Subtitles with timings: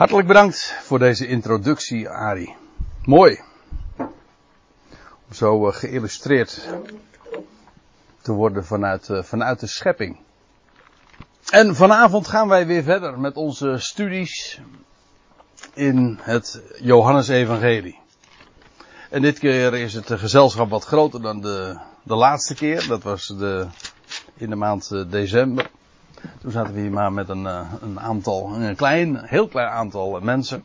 [0.00, 2.54] Hartelijk bedankt voor deze introductie, Ari.
[3.04, 3.40] Mooi.
[3.96, 6.68] Om zo uh, geïllustreerd
[8.22, 10.18] te worden vanuit, uh, vanuit de schepping.
[11.50, 14.60] En vanavond gaan wij weer verder met onze studies
[15.74, 17.98] in het Johannesevangelie.
[19.10, 22.86] En dit keer is het gezelschap wat groter dan de, de laatste keer.
[22.88, 23.66] Dat was de,
[24.36, 25.70] in de maand uh, december.
[26.40, 30.20] Toen zaten we hier maar met een, uh, een aantal, een klein, heel klein aantal
[30.20, 30.64] mensen.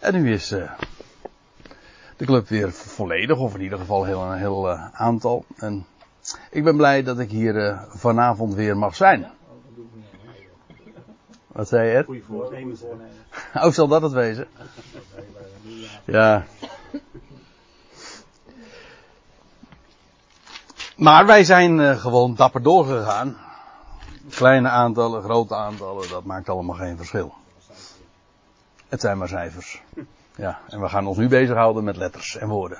[0.00, 0.70] En nu is uh,
[2.16, 5.44] de club weer volledig, of in ieder geval heel, een heel aantal.
[5.56, 5.86] En
[6.50, 9.26] ik ben blij dat ik hier vanavond weer mag zijn.
[11.46, 12.04] Wat zei je?
[12.04, 12.80] Goeie voornemens.
[13.54, 14.48] Oh, zal dat het wezen?
[16.04, 16.44] Ja.
[20.96, 23.36] Maar wij zijn gewoon dapper doorgegaan.
[24.40, 27.34] Kleine aantallen, grote aantallen, dat maakt allemaal geen verschil.
[28.88, 29.82] Het zijn maar cijfers.
[30.36, 32.78] Ja, en we gaan ons nu bezighouden met letters en woorden.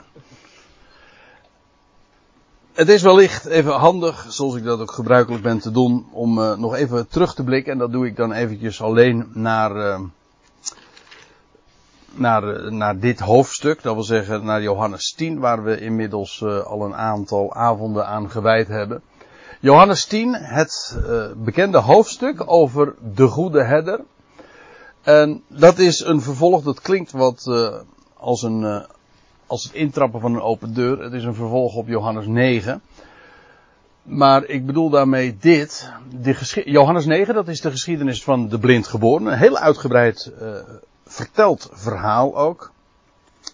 [2.72, 6.56] Het is wellicht even handig, zoals ik dat ook gebruikelijk ben te doen, om uh,
[6.56, 7.72] nog even terug te blikken.
[7.72, 10.00] En dat doe ik dan eventjes alleen naar, uh,
[12.10, 13.82] naar, naar dit hoofdstuk.
[13.82, 18.68] Dat wil zeggen naar Johannes 10, waar we inmiddels al een aantal avonden aan gewijd
[18.68, 19.02] hebben.
[19.62, 20.98] Johannes 10, het
[21.36, 24.00] bekende hoofdstuk over de goede herder.
[25.02, 27.46] En dat is een vervolg, dat klinkt wat
[28.16, 28.86] als een
[29.46, 31.02] als het intrappen van een open deur.
[31.02, 32.82] Het is een vervolg op Johannes 9.
[34.02, 35.90] Maar ik bedoel daarmee dit.
[36.20, 39.30] De Johannes 9, dat is de geschiedenis van de blindgeborene.
[39.30, 40.32] Een heel uitgebreid
[41.06, 42.72] verteld verhaal ook.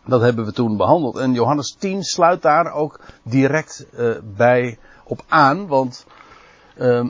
[0.04, 1.16] Dat hebben we toen behandeld.
[1.16, 3.86] En Johannes 10 sluit daar ook direct
[4.36, 5.66] bij op aan.
[5.66, 6.06] Want
[6.76, 7.06] uh,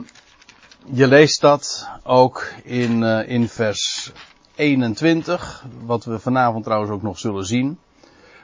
[0.85, 4.11] je leest dat ook in, in vers
[4.55, 5.65] 21.
[5.85, 7.79] Wat we vanavond trouwens ook nog zullen zien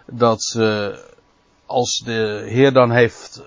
[0.05, 0.59] dat
[1.65, 3.43] als de Heer dan heeft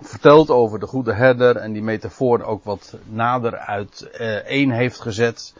[0.00, 5.00] verteld over de goede herder en die metafoor ook wat nader uit uh, één heeft
[5.00, 5.54] gezet,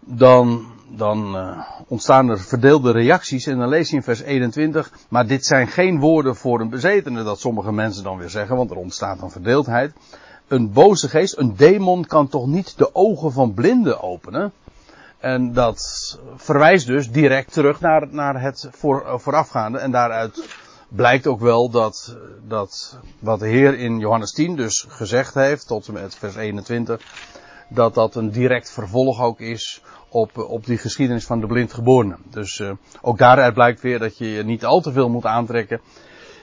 [0.00, 5.26] dan, dan uh, ontstaan er verdeelde reacties en dan lees je in vers 21, maar
[5.26, 8.76] dit zijn geen woorden voor een bezetene, dat sommige mensen dan weer zeggen, want er
[8.76, 9.92] ontstaat een verdeeldheid.
[10.48, 14.52] Een boze geest, een demon kan toch niet de ogen van blinden openen?
[15.18, 19.78] En dat verwijst dus direct terug naar, naar het voor, voorafgaande.
[19.78, 20.44] En daaruit
[20.88, 22.16] blijkt ook wel dat,
[22.48, 27.00] dat wat de Heer in Johannes 10 dus gezegd heeft, tot en met vers 21,
[27.70, 32.16] dat dat een direct vervolg ook is op, op die geschiedenis van de blindgeborene.
[32.30, 32.70] Dus uh,
[33.00, 35.80] ook daaruit blijkt weer dat je je niet al te veel moet aantrekken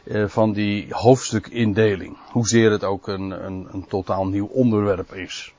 [0.03, 2.17] uh, van die hoofdstukindeling.
[2.31, 5.55] Hoezeer het ook een, een, een totaal nieuw onderwerp is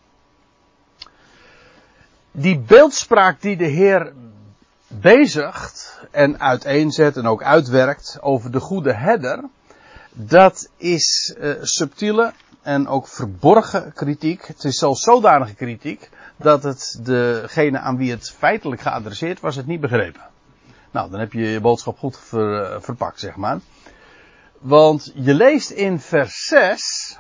[2.41, 4.13] die beeldspraak die de Heer
[4.87, 9.45] bezigt en uiteenzet en ook uitwerkt over de goede herder,
[10.13, 12.33] dat is uh, subtiele
[12.69, 14.47] en ook verborgen kritiek.
[14.47, 19.67] Het is zelfs zodanige kritiek dat het degene aan wie het feitelijk geadresseerd was het
[19.67, 20.21] niet begrepen.
[20.91, 23.59] Nou, dan heb je je boodschap goed uh, verpakt, zeg maar.
[24.59, 27.19] Want je leest in vers 6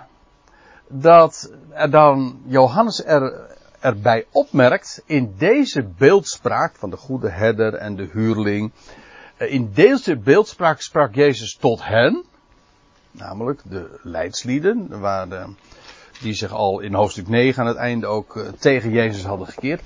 [0.88, 1.52] dat
[1.90, 8.72] dan Johannes er erbij opmerkt, in deze beeldspraak van de goede herder en de huurling,
[9.36, 12.24] eh, in deze beeldspraak sprak Jezus tot hen,
[13.10, 15.44] namelijk de leidslieden, waar de,
[16.20, 19.82] die zich al in hoofdstuk 9 aan het einde ook uh, tegen Jezus hadden gekeerd.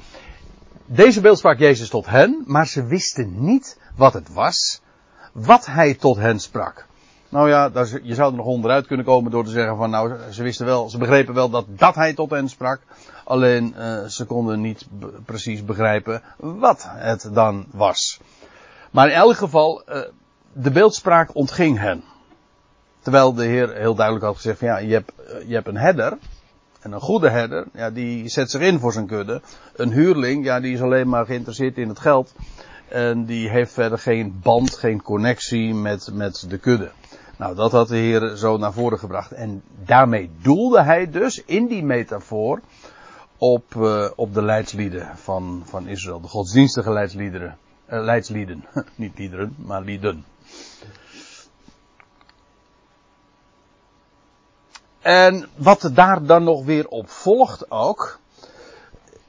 [0.86, 4.80] Deze beeld sprak Jezus tot hen, maar ze wisten niet wat het was,
[5.32, 6.86] wat hij tot hen sprak.
[7.28, 7.70] Nou ja,
[8.02, 10.90] je zou er nog onderuit kunnen komen door te zeggen van nou, ze wisten wel,
[10.90, 12.80] ze begrepen wel dat, dat hij tot hen sprak.
[13.24, 14.86] Alleen uh, ze konden niet
[15.24, 18.20] precies begrijpen wat het dan was.
[18.90, 20.00] Maar in elk geval, uh,
[20.52, 22.04] de beeldspraak ontging hen.
[23.02, 25.12] Terwijl de Heer heel duidelijk had gezegd van ja, je hebt,
[25.46, 26.18] je hebt een herder.
[26.80, 29.40] En een goede herder, ja, die zet zich in voor zijn kudde.
[29.76, 32.34] Een huurling, ja, die is alleen maar geïnteresseerd in het geld.
[32.88, 36.90] En die heeft verder geen band, geen connectie met, met de kudde.
[37.38, 39.32] Nou, dat had de Heer zo naar voren gebracht.
[39.32, 42.60] En daarmee doelde hij dus in die metafoor
[43.38, 46.20] op, uh, op de leidslieden van, van Israël.
[46.20, 47.56] De godsdienstige leidsliederen.
[47.90, 48.64] Uh, leidslieden.
[48.94, 50.24] Niet liederen, maar lieden.
[55.02, 58.18] En wat daar dan nog weer op volgt ook.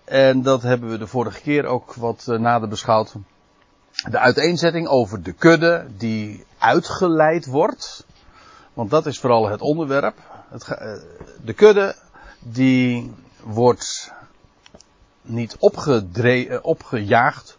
[0.03, 3.15] En dat hebben we de vorige keer ook wat uh, nader beschouwd
[4.09, 8.05] de uiteenzetting over de kudde die uitgeleid wordt.
[8.73, 10.17] Want dat is vooral het onderwerp.
[10.49, 10.77] Het,
[11.43, 11.95] de kudde
[12.39, 14.11] die wordt
[15.21, 15.57] niet
[16.61, 17.57] opgejaagd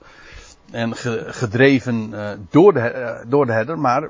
[0.70, 0.96] en
[1.26, 2.10] gedreven
[2.50, 4.08] door, de, door de herder, maar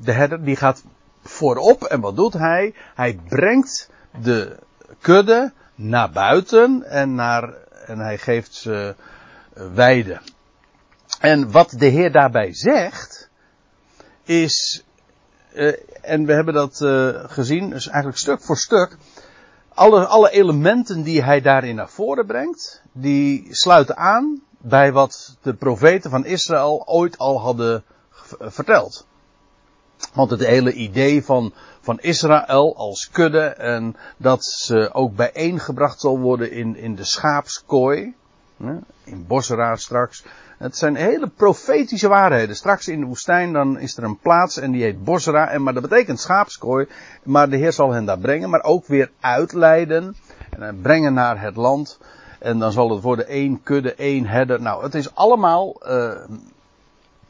[0.00, 0.82] de herder die gaat
[1.26, 2.74] voorop en wat doet hij?
[2.94, 3.90] Hij brengt
[4.20, 4.56] de
[5.00, 7.54] kudde naar buiten en, naar,
[7.86, 8.94] en hij geeft ze
[9.54, 10.20] weide.
[11.20, 13.30] En wat de Heer daarbij zegt,
[14.22, 14.84] is,
[15.54, 18.96] uh, en we hebben dat uh, gezien, dus eigenlijk stuk voor stuk,
[19.74, 25.54] alle, alle elementen die hij daarin naar voren brengt, die sluiten aan bij wat de
[25.54, 27.84] profeten van Israël ooit al hadden
[28.40, 29.06] verteld.
[30.12, 36.18] Want het hele idee van, van Israël als kudde en dat ze ook bijeengebracht zal
[36.18, 38.14] worden in, in de schaapskooi,
[39.04, 40.24] in Bosra straks,
[40.58, 42.56] het zijn hele profetische waarheden.
[42.56, 45.48] Straks in de woestijn dan is er een plaats en die heet Bosra.
[45.48, 46.86] En, maar dat betekent schaapskooi.
[47.22, 48.50] Maar de Heer zal hen daar brengen.
[48.50, 50.16] Maar ook weer uitleiden.
[50.58, 51.98] En brengen naar het land.
[52.38, 54.60] En dan zal het worden één kudde, één herder.
[54.60, 56.12] Nou, het is allemaal uh,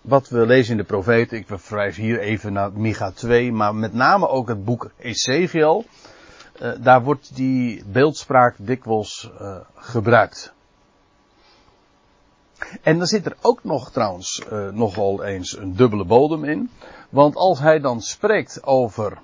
[0.07, 1.37] wat we lezen in de profeten.
[1.37, 3.53] Ik verwijs hier even naar Micha 2.
[3.53, 5.85] Maar met name ook het boek Ezekiel.
[6.63, 10.53] Uh, daar wordt die beeldspraak dikwijls uh, gebruikt.
[12.83, 16.71] En dan zit er ook nog trouwens uh, nogal eens een dubbele bodem in.
[17.09, 19.19] Want als hij dan spreekt over,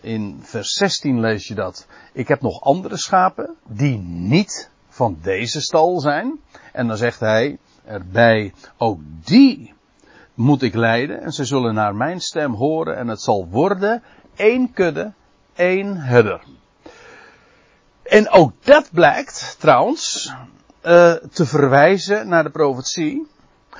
[0.00, 5.60] in vers 16 lees je dat, ik heb nog andere schapen die niet van deze
[5.60, 6.40] stal zijn.
[6.72, 9.74] En dan zegt hij erbij, ook die
[10.34, 14.02] moet ik leiden en ze zullen naar mijn stem horen en het zal worden
[14.34, 15.12] één kudde,
[15.54, 16.40] één herder.
[18.02, 20.32] En ook dat blijkt trouwens
[20.82, 23.26] uh, te verwijzen naar de profetie.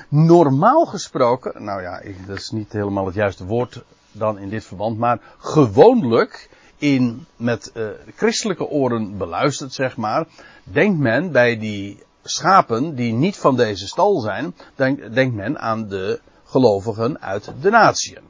[0.08, 3.82] Normaal gesproken, nou ja, ik, dat is niet helemaal het juiste woord
[4.12, 10.26] dan in dit verband, maar gewoonlijk in, met uh, christelijke oren beluisterd, zeg maar,
[10.64, 15.88] denkt men bij die schapen die niet van deze stal zijn, denk, denkt men aan
[15.88, 16.20] de
[16.52, 18.22] gelovigen uit de natieën.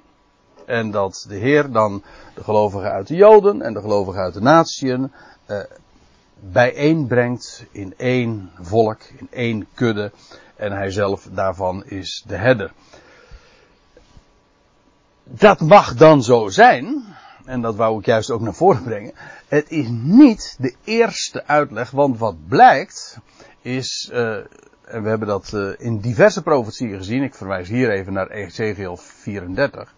[0.66, 2.02] En dat de Heer dan
[2.34, 5.12] de gelovigen uit de Joden en de gelovigen uit de natieën
[5.46, 5.60] uh,
[6.40, 10.12] bijeenbrengt in één volk, in één kudde.
[10.56, 12.72] En hij zelf daarvan is de herder.
[15.24, 17.04] Dat mag dan zo zijn.
[17.44, 19.12] En dat wou ik juist ook naar voren brengen.
[19.48, 23.18] Het is niet de eerste uitleg, want wat blijkt
[23.60, 24.46] is, en
[25.00, 27.22] we hebben dat uh, in diverse profetieën gezien.
[27.22, 29.94] Ik verwijs hier even naar Ezekiel 34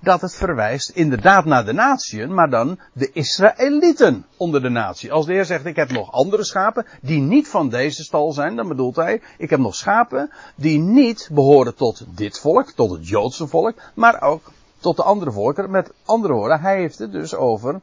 [0.00, 5.12] dat het verwijst inderdaad naar de natieën, maar dan de Israëlieten onder de natie.
[5.12, 8.56] Als de Heer zegt, ik heb nog andere schapen die niet van deze stal zijn,
[8.56, 13.08] dan bedoelt hij, ik heb nog schapen die niet behoren tot dit volk, tot het
[13.08, 15.70] Joodse volk, maar ook tot de andere volken.
[15.70, 17.80] Met andere woorden, hij heeft het dus over,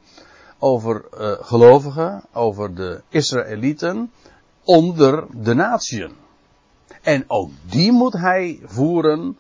[0.60, 4.12] over uh, gelovigen, over de Israëlieten
[4.64, 6.23] onder de natieën.
[7.04, 9.38] En ook die moet hij voeren,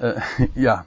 [0.00, 0.22] uh,
[0.52, 0.84] ja,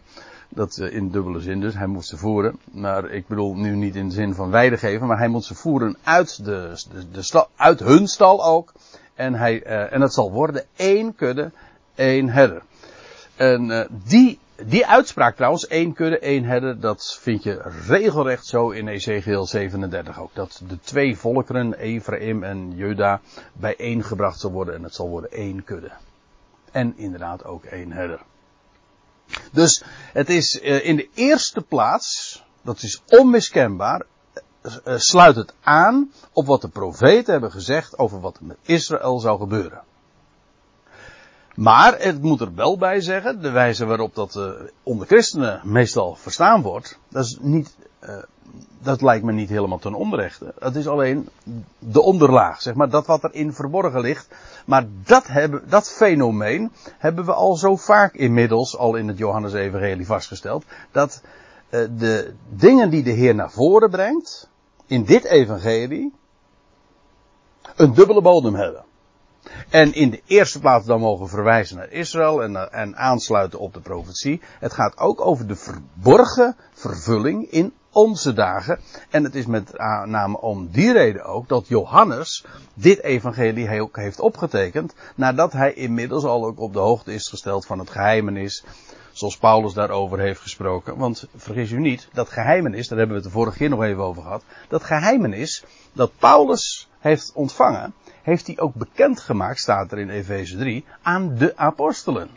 [0.50, 1.74] dat uh, in dubbele zin dus.
[1.74, 2.60] Hij moet ze voeren.
[2.72, 5.07] Maar ik bedoel nu niet in de zin van weide geven.
[5.07, 8.74] Maar hij moet ze voeren uit, de, de, de stal, uit hun stal ook.
[9.13, 11.52] En, hij, uh, en het zal worden één kudde,
[11.96, 12.62] één herder.
[13.36, 18.88] En die, die uitspraak trouwens, één kudde, één herder, dat vind je regelrecht zo in
[18.88, 20.34] Ezekiel 37 ook.
[20.34, 23.22] Dat de twee volkeren, Ephraim en Juda,
[23.54, 25.92] bijeengebracht zal worden en het zal worden één kudde.
[26.72, 28.22] En inderdaad ook één herder.
[29.52, 29.83] Dus
[30.14, 34.06] het is uh, in de eerste plaats, dat is onmiskenbaar,
[34.64, 39.19] uh, sluit het aan op wat de profeten hebben gezegd over wat er met Israël
[39.19, 39.83] zou gebeuren.
[41.56, 44.50] Maar het moet er wel bij zeggen, de wijze waarop dat uh,
[44.83, 47.76] onder christenen meestal verstaan wordt, dat is niet,
[48.85, 50.54] dat lijkt me niet helemaal ten onrechte.
[50.59, 51.30] Het is alleen
[51.80, 54.28] de onderlaag, zeg maar, dat wat erin verborgen ligt.
[54.66, 60.06] Maar dat, hebben, dat fenomeen hebben we al zo vaak inmiddels, al in het Johannes-evangelie
[60.06, 61.21] vastgesteld, dat
[61.69, 64.50] uh, de dingen die de Heer naar voren brengt,
[64.85, 66.14] in dit evangelie,
[67.76, 68.84] een dubbele bodem hebben.
[69.69, 73.80] En in de eerste plaats dan mogen verwijzen naar Israël en, en aansluiten op de
[73.80, 74.42] profetie.
[74.59, 78.80] Het gaat ook over de verborgen vervulling in onze dagen.
[79.09, 84.19] En het is met name om die reden ook dat Johannes dit evangelie ook heeft
[84.19, 84.95] opgetekend.
[85.16, 88.64] Nadat hij inmiddels al ook op de hoogte is gesteld van het geheimenis.
[89.11, 90.97] Zoals Paulus daarover heeft gesproken.
[90.97, 94.04] Want vergis u niet, dat geheimenis, daar hebben we het de vorige keer nog even
[94.04, 94.44] over gehad.
[94.68, 97.94] Dat geheimenis dat Paulus heeft ontvangen,
[98.25, 102.29] heeft hij ook bekendgemaakt, staat er in Efeze 3, aan de apostelen.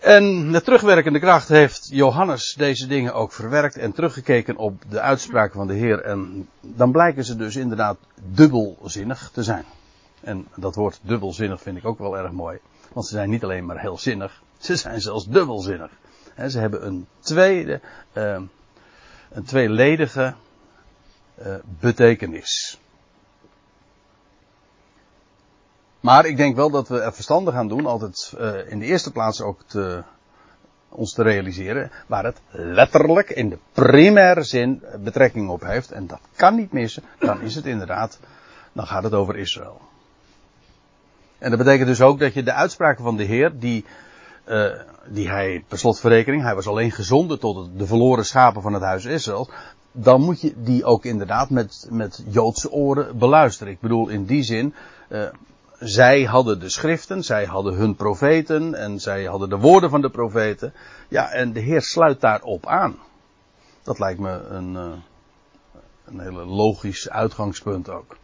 [0.00, 5.54] En met terugwerkende kracht heeft Johannes deze dingen ook verwerkt en teruggekeken op de uitspraken
[5.54, 6.02] van de Heer.
[6.02, 9.64] En dan blijken ze dus inderdaad dubbelzinnig te zijn.
[10.20, 12.58] En dat woord dubbelzinnig vind ik ook wel erg mooi.
[12.92, 15.90] Want ze zijn niet alleen maar heel zinnig, ze zijn zelfs dubbelzinnig.
[16.48, 17.80] ze hebben een tweede,
[18.12, 18.40] uh,
[19.30, 20.34] een tweeledige
[21.38, 22.80] uh, betekenis.
[26.06, 29.12] Maar ik denk wel dat we er verstandig aan doen, altijd uh, in de eerste
[29.12, 30.02] plaats ook te,
[30.88, 35.92] ons te realiseren, waar het letterlijk in de primaire zin betrekking op heeft.
[35.92, 38.18] En dat kan niet missen, dan is het inderdaad,
[38.72, 39.80] dan gaat het over Israël.
[41.38, 43.84] En dat betekent dus ook dat je de uitspraken van de Heer, die,
[44.48, 44.72] uh,
[45.06, 49.04] die hij per slotverrekening, hij was alleen gezonden tot de verloren schapen van het huis
[49.04, 49.50] Israël,
[49.92, 53.72] dan moet je die ook inderdaad met, met Joodse oren beluisteren.
[53.72, 54.74] Ik bedoel in die zin,
[55.08, 55.28] uh,
[55.78, 60.10] zij hadden de schriften, zij hadden hun profeten en zij hadden de woorden van de
[60.10, 60.72] profeten.
[61.08, 62.98] Ja, en de Heer sluit daarop aan.
[63.82, 64.92] Dat lijkt me een, uh,
[66.04, 68.16] een hele logisch uitgangspunt ook.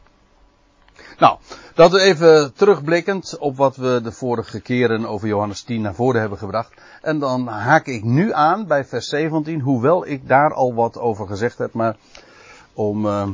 [1.19, 1.39] Nou,
[1.75, 6.39] dat even terugblikkend op wat we de vorige keren over Johannes 10 naar voren hebben
[6.39, 6.73] gebracht.
[7.03, 11.27] En dan haak ik nu aan bij vers 17, hoewel ik daar al wat over
[11.27, 11.97] gezegd heb, maar
[12.73, 13.29] om, uh,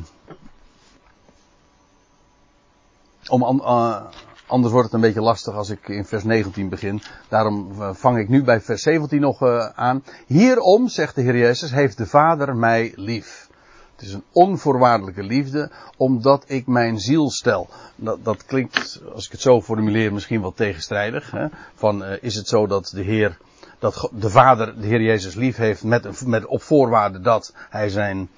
[3.28, 4.00] om uh,
[4.46, 7.02] anders wordt het een beetje lastig als ik in vers 19 begin.
[7.28, 9.42] Daarom uh, vang ik nu bij vers 17 nog
[9.74, 10.04] aan.
[10.26, 13.48] Hierom, zegt de Heer Jezus, heeft de Vader mij lief.
[13.96, 17.68] Het is een onvoorwaardelijke liefde, omdat ik mijn ziel stel.
[17.96, 21.30] Dat, dat klinkt, als ik het zo formuleer, misschien wel tegenstrijdig.
[21.30, 21.46] Hè?
[21.74, 23.38] Van, is het zo dat de Heer,
[23.78, 28.28] dat de Vader de Heer Jezus lief heeft met, met op voorwaarde dat hij zijn,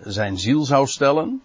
[0.00, 1.42] zijn ziel zou stellen?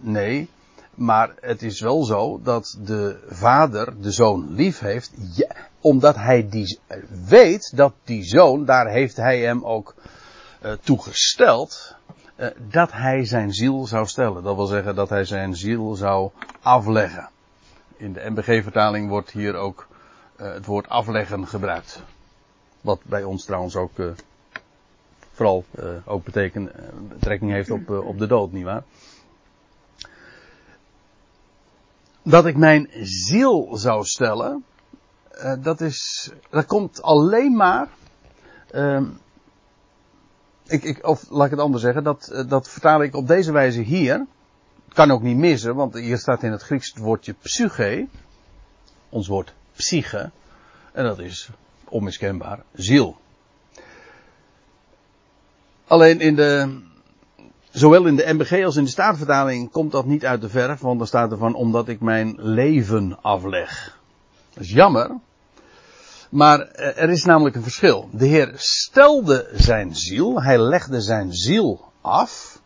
[0.00, 0.48] Nee.
[0.94, 6.48] Maar het is wel zo dat de Vader de Zoon lief heeft, ja, omdat hij
[6.48, 6.78] die
[7.26, 9.94] weet dat die Zoon, daar heeft hij hem ook
[10.64, 11.96] uh, toegesteld
[12.36, 14.42] uh, dat hij zijn ziel zou stellen.
[14.42, 17.28] Dat wil zeggen dat hij zijn ziel zou afleggen.
[17.96, 19.86] In de MBG-vertaling wordt hier ook
[20.36, 22.02] uh, het woord afleggen gebruikt.
[22.80, 23.92] Wat bij ons trouwens ook
[25.32, 25.64] vooral
[26.04, 28.82] ook betrekking heeft op, op de dood, nietwaar?
[32.24, 34.64] Dat ik mijn ziel zou stellen,
[35.58, 37.88] dat is, dat komt alleen maar
[38.70, 39.04] ehm,
[40.66, 43.52] ik, ik, of laat ik het anders zeggen, dat, eh, dat vertaal ik op deze
[43.52, 44.26] wijze hier.
[44.88, 48.06] Kan ook niet missen, want hier staat in het Grieks het woordje psyche.
[49.08, 50.30] Ons woord psyche.
[50.92, 51.48] En dat is
[51.88, 53.16] onmiskenbaar ziel.
[55.86, 56.80] Alleen in de,
[57.74, 60.98] zowel in de MBG als in de Staatvertaling komt dat niet uit de verf, want
[60.98, 63.98] dan staat er van omdat ik mijn leven afleg.
[64.52, 65.10] Dat is jammer,
[66.30, 68.08] maar eh, er is namelijk een verschil.
[68.12, 72.60] De Heer stelde zijn ziel, hij legde zijn ziel af,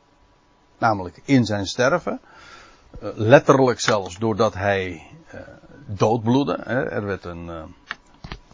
[0.79, 2.21] namelijk in zijn sterven,
[3.01, 5.03] eh, letterlijk zelfs doordat hij
[5.35, 5.41] uh,
[5.87, 6.53] doodbloedde.
[6.53, 7.51] Er werd een,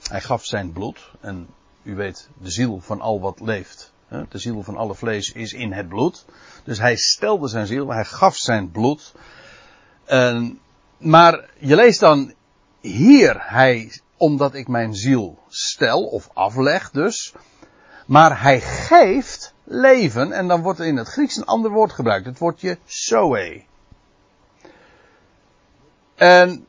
[0.09, 1.49] hij gaf zijn bloed en
[1.83, 3.93] u weet, de ziel van al wat leeft,
[4.29, 6.25] de ziel van alle vlees is in het bloed.
[6.65, 9.15] Dus hij stelde zijn ziel, hij gaf zijn bloed.
[10.99, 12.35] maar je leest dan
[12.81, 17.35] hier, hij omdat ik mijn ziel stel, of afleg dus.
[18.07, 22.27] Maar hij geeft leven, en dan wordt er in het Grieks een ander woord gebruikt,
[22.27, 23.63] het woordje zoe.
[26.15, 26.67] En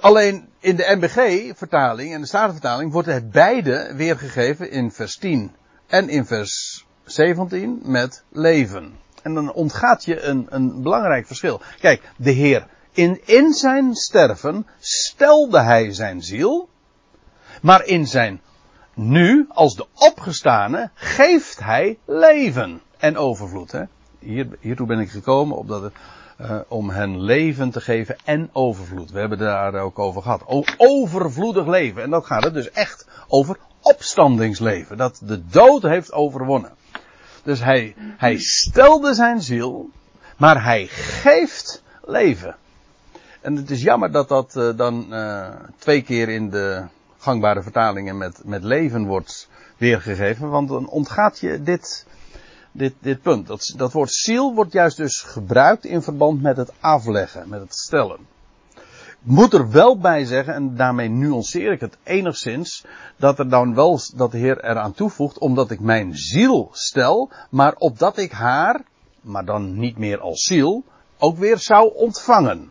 [0.00, 5.54] alleen in de MBG-vertaling en de Statenvertaling wordt het beide weergegeven in vers 10
[5.90, 8.98] en in vers 17 met leven.
[9.22, 11.60] En dan ontgaat je een, een belangrijk verschil.
[11.80, 16.68] Kijk, de Heer in, in zijn sterven stelde hij zijn ziel,
[17.62, 18.40] maar in zijn
[18.94, 23.72] nu, als de opgestane, geeft hij leven en overvloed.
[23.72, 23.82] Hè?
[24.18, 25.92] Hier, hiertoe ben ik gekomen opdat,
[26.40, 29.10] uh, om hen leven te geven en overvloed.
[29.10, 30.44] We hebben daar ook over gehad.
[30.76, 32.02] Overvloedig leven.
[32.02, 34.96] En dan gaat het dus echt over opstandingsleven.
[34.96, 36.72] Dat de dood heeft overwonnen.
[37.42, 39.90] Dus hij, hij stelde zijn ziel,
[40.36, 42.56] maar hij geeft leven.
[43.40, 46.84] En het is jammer dat dat uh, dan uh, twee keer in de
[47.18, 50.50] gangbare vertalingen met, met leven wordt weergegeven.
[50.50, 52.06] Want dan ontgaat je dit,
[52.72, 53.46] dit, dit punt.
[53.46, 57.74] Dat, dat woord ziel wordt juist dus gebruikt in verband met het afleggen, met het
[57.74, 58.18] stellen.
[59.22, 62.84] Moet er wel bij zeggen, en daarmee nuanceer ik het enigszins,
[63.16, 67.74] dat er dan wel, dat de Heer eraan toevoegt, omdat ik mijn ziel stel, maar
[67.74, 68.82] opdat ik haar,
[69.20, 70.84] maar dan niet meer als ziel,
[71.18, 72.68] ook weer zou ontvangen.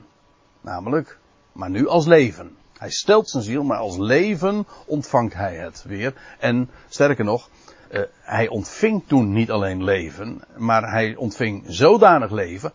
[0.61, 1.19] Namelijk,
[1.51, 2.55] maar nu als leven.
[2.77, 6.13] Hij stelt zijn ziel, maar als leven ontvangt hij het weer.
[6.39, 7.49] En sterker nog,
[7.91, 12.73] uh, hij ontving toen niet alleen leven, maar hij ontving zodanig leven,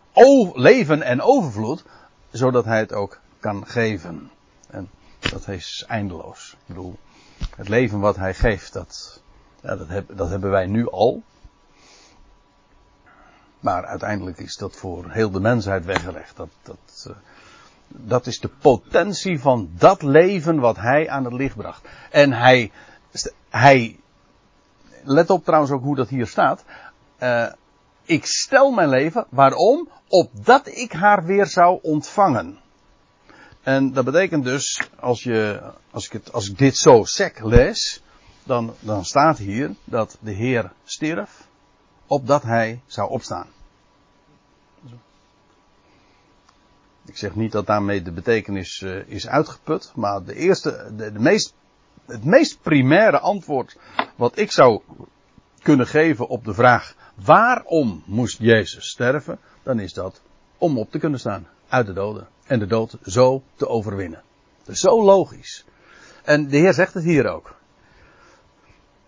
[0.53, 1.83] leven en overvloed,
[2.31, 4.31] zodat hij het ook kan geven.
[4.69, 6.55] En dat is eindeloos.
[6.59, 6.95] Ik bedoel,
[7.55, 9.21] het leven wat hij geeft, dat,
[9.61, 11.23] ja, dat, dat hebben wij nu al.
[13.59, 16.35] Maar uiteindelijk is dat voor heel de mensheid weggelegd.
[16.35, 17.15] Dat, dat, uh,
[17.87, 21.87] dat is de potentie van dat leven wat hij aan het licht bracht.
[22.11, 22.71] En hij,
[23.49, 23.99] hij
[25.03, 26.63] let op trouwens ook hoe dat hier staat.
[27.19, 27.51] Uh,
[28.03, 29.89] ik stel mijn leven, waarom?
[30.07, 32.63] Opdat ik haar weer zou ontvangen.
[33.65, 38.03] En dat betekent dus, als, je, als, ik, het, als ik dit zo sec lees,
[38.43, 41.47] dan, dan staat hier dat de Heer stierf,
[42.07, 43.47] opdat hij zou opstaan.
[47.05, 51.19] Ik zeg niet dat daarmee de betekenis uh, is uitgeput, maar de eerste, de, de
[51.19, 51.53] meest,
[52.05, 53.77] het meest primaire antwoord
[54.15, 54.81] wat ik zou
[55.61, 60.21] kunnen geven op de vraag waarom moest Jezus sterven, dan is dat
[60.57, 64.21] om op te kunnen staan uit de doden en de dood zo te overwinnen.
[64.67, 65.65] Zo logisch.
[66.23, 67.55] En de Heer zegt het hier ook.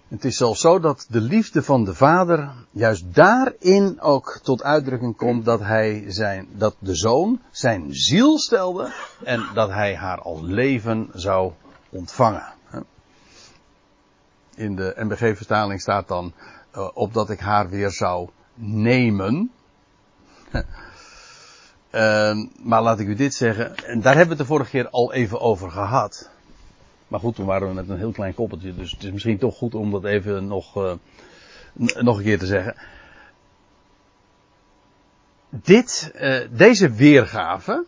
[0.08, 5.16] Het is zelfs zo dat de liefde van de Vader juist daarin ook tot uitdrukking
[5.16, 10.42] komt dat hij zijn, dat de Zoon zijn ziel stelde en dat hij haar als
[10.42, 11.52] leven zou
[11.90, 12.54] ontvangen.
[14.56, 16.34] In de NBG-vertaling staat dan
[16.76, 19.52] uh, opdat ik haar weer zou nemen.
[21.98, 24.90] Uh, maar laat ik u dit zeggen, en daar hebben we het de vorige keer
[24.90, 26.30] al even over gehad.
[27.08, 29.58] Maar goed, toen waren we met een heel klein koppeltje, dus het is misschien toch
[29.58, 30.92] goed om dat even nog, uh,
[32.00, 32.76] nog een keer te zeggen.
[35.50, 37.86] Dit, uh, deze weergave,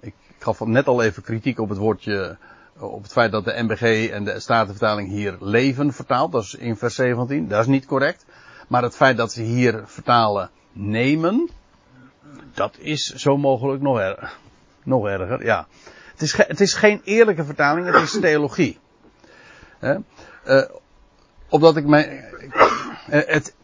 [0.00, 2.36] ik, gaf net al even kritiek op het woordje,
[2.78, 6.76] op het feit dat de MBG en de Statenvertaling hier leven vertaalt, dat is in
[6.76, 8.24] vers 17, dat is niet correct.
[8.68, 11.48] Maar het feit dat ze hier vertalen nemen,
[12.54, 14.36] dat is zo mogelijk nog, er,
[14.82, 15.66] nog erger, ja.
[16.12, 18.78] Het is, het is geen eerlijke vertaling, het is theologie.
[20.46, 20.62] Uh,
[21.48, 22.24] opdat ik mij.
[23.10, 23.54] Uh, het,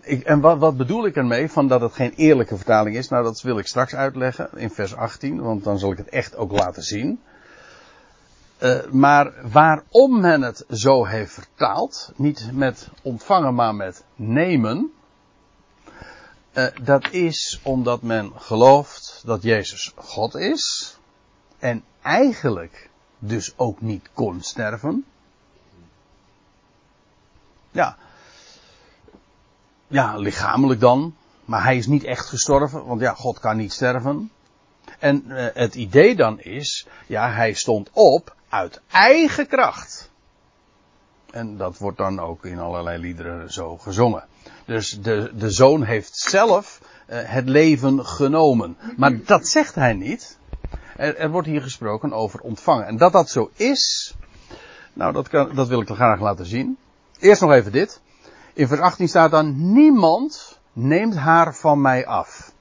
[0.00, 3.08] ik, en wat, wat, bedoel ik ermee van dat het geen eerlijke vertaling is?
[3.08, 6.36] Nou, dat wil ik straks uitleggen in vers 18, want dan zal ik het echt
[6.36, 7.20] ook laten zien.
[8.90, 14.92] Maar waarom men het zo heeft vertaald, niet met ontvangen, maar met nemen,
[16.54, 20.96] uh, dat is omdat men gelooft dat Jezus God is
[21.58, 25.04] en eigenlijk dus ook niet kon sterven.
[27.70, 27.96] Ja.
[29.86, 31.14] Ja, lichamelijk dan.
[31.44, 34.30] Maar hij is niet echt gestorven, want ja, God kan niet sterven.
[34.98, 40.10] En uh, het idee dan is, ja, hij stond op uit eigen kracht.
[41.30, 44.24] En dat wordt dan ook in allerlei liederen zo gezongen.
[44.64, 48.76] Dus de, de zoon heeft zelf uh, het leven genomen.
[48.96, 50.38] Maar dat zegt hij niet.
[50.96, 52.86] Er, er, wordt hier gesproken over ontvangen.
[52.86, 54.14] En dat dat zo is,
[54.92, 56.78] nou dat, kan, dat wil ik toch graag laten zien.
[57.18, 58.00] Eerst nog even dit.
[58.52, 62.52] In vers 18 staat dan, niemand neemt haar van mij af.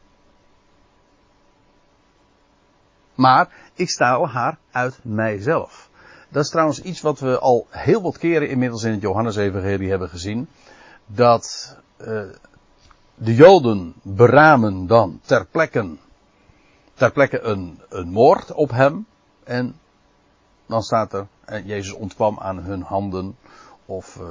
[3.15, 5.89] Maar ik stel haar uit mijzelf.
[6.29, 10.09] Dat is trouwens iets wat we al heel wat keren inmiddels in het Johannesevangelie hebben
[10.09, 10.47] gezien.
[11.05, 12.23] Dat uh,
[13.15, 15.97] de Joden beramen dan ter plekke
[16.93, 19.05] ter plekke een, een moord op hem.
[19.43, 19.79] En
[20.65, 23.37] dan staat er, en Jezus ontkwam aan hun handen.
[23.85, 24.29] Of, uh,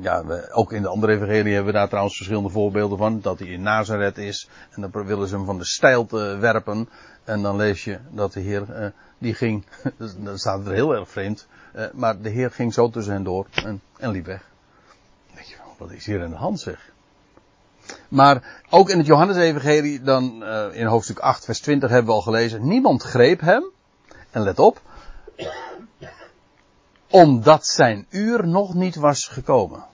[0.00, 3.20] ja, we, ook in de andere evangelie hebben we daar trouwens verschillende voorbeelden van.
[3.20, 4.48] Dat hij in Nazareth is.
[4.70, 6.06] En dan willen ze hem van de stijl
[6.40, 6.88] werpen.
[7.24, 8.86] En dan lees je dat de Heer, uh,
[9.18, 9.66] die ging,
[10.24, 11.46] dan staat er heel erg vreemd.
[11.76, 14.54] Uh, maar de Heer ging zo tussen hen door en, en liep weg.
[15.78, 16.92] Wat is hier in de hand zeg?
[18.08, 22.22] Maar ook in het Johannes-evangelie, dan uh, in hoofdstuk 8, vers 20 hebben we al
[22.22, 22.68] gelezen.
[22.68, 23.64] Niemand greep hem.
[24.30, 24.80] En let op.
[27.10, 29.84] Omdat zijn uur nog niet was gekomen.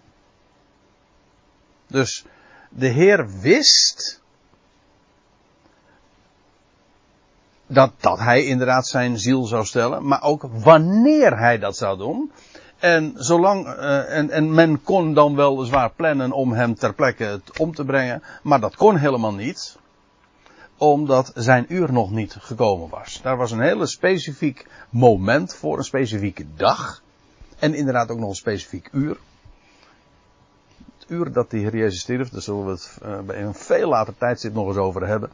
[1.87, 2.25] Dus
[2.69, 4.21] de Heer wist.
[7.67, 10.07] Dat, dat hij inderdaad zijn ziel zou stellen.
[10.07, 12.33] Maar ook wanneer hij dat zou doen.
[12.83, 17.75] En, zolang, uh, en, en men kon dan weliswaar plannen om hem ter plekke om
[17.75, 19.79] te brengen, maar dat kon helemaal niet,
[20.77, 23.21] omdat zijn uur nog niet gekomen was.
[23.23, 27.03] Daar was een hele specifiek moment voor, een specifieke dag,
[27.59, 29.17] en inderdaad ook nog een specifiek uur.
[30.99, 33.89] Het uur dat de Heer Jezus stierf, daar zullen we het uh, bij een veel
[33.89, 35.31] later tijdstip nog eens over hebben.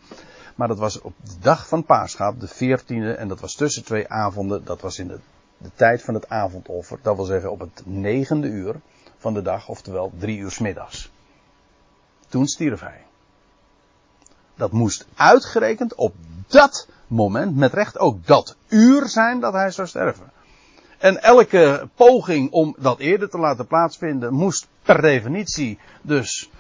[0.55, 4.09] Maar dat was op de dag van Paaschaap, de 14e, en dat was tussen twee
[4.09, 4.65] avonden.
[4.65, 5.19] Dat was in de,
[5.59, 6.99] de tijd van het avondoffer.
[7.03, 8.81] Dat wil zeggen op het negende uur
[9.19, 11.11] van de dag, oftewel drie uur middags.
[12.29, 13.05] Toen stierf hij.
[14.55, 16.15] Dat moest uitgerekend op
[16.47, 20.31] dat moment, met recht ook dat uur zijn dat hij zou sterven.
[20.99, 26.51] En elke poging om dat eerder te laten plaatsvinden moest per definitie dus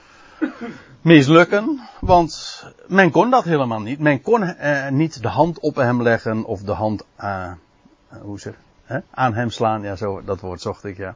[1.01, 1.89] mislukken.
[2.01, 3.99] Want men kon dat helemaal niet.
[3.99, 7.53] Men kon eh, niet de hand op hem leggen of de hand uh,
[8.21, 8.55] hoe zeg,
[8.89, 8.99] hè?
[9.11, 9.83] aan hem slaan.
[9.83, 11.15] Ja, zo, dat woord zocht ik, ja.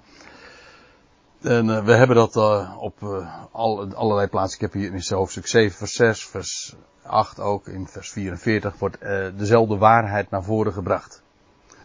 [1.42, 4.54] En uh, we hebben dat uh, op al, allerlei plaatsen.
[4.54, 8.98] Ik heb hier in hoofdstuk 7, vers 6, vers 8 ook, in vers 44 wordt
[9.36, 11.22] dezelfde waarheid naar voren gebracht.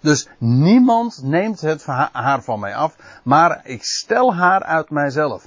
[0.02, 5.46] Dus niemand neemt het haar van mij af, maar ik stel haar uit mijzelf.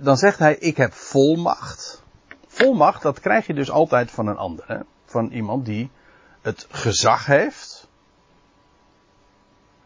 [0.00, 2.02] Dan zegt hij, ik heb volmacht.
[2.46, 4.82] Volmacht, dat krijg je dus altijd van een ander.
[5.04, 5.90] Van iemand die
[6.42, 7.73] het gezag heeft.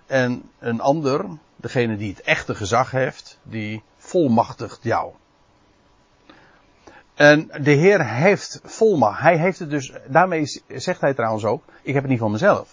[0.09, 1.25] En een ander,
[1.57, 5.13] degene die het echte gezag heeft, die volmachtigt jou.
[7.15, 9.21] En de Heer heeft volmacht.
[9.21, 12.69] Hij heeft het dus, daarmee zegt hij trouwens ook, ik heb het niet van mezelf.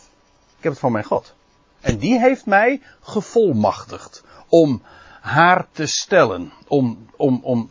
[0.58, 1.36] Ik heb het van mijn God.
[1.82, 4.82] En die heeft mij gevolmachtigd om
[5.22, 6.52] haar te stellen.
[6.68, 7.70] Om, om, om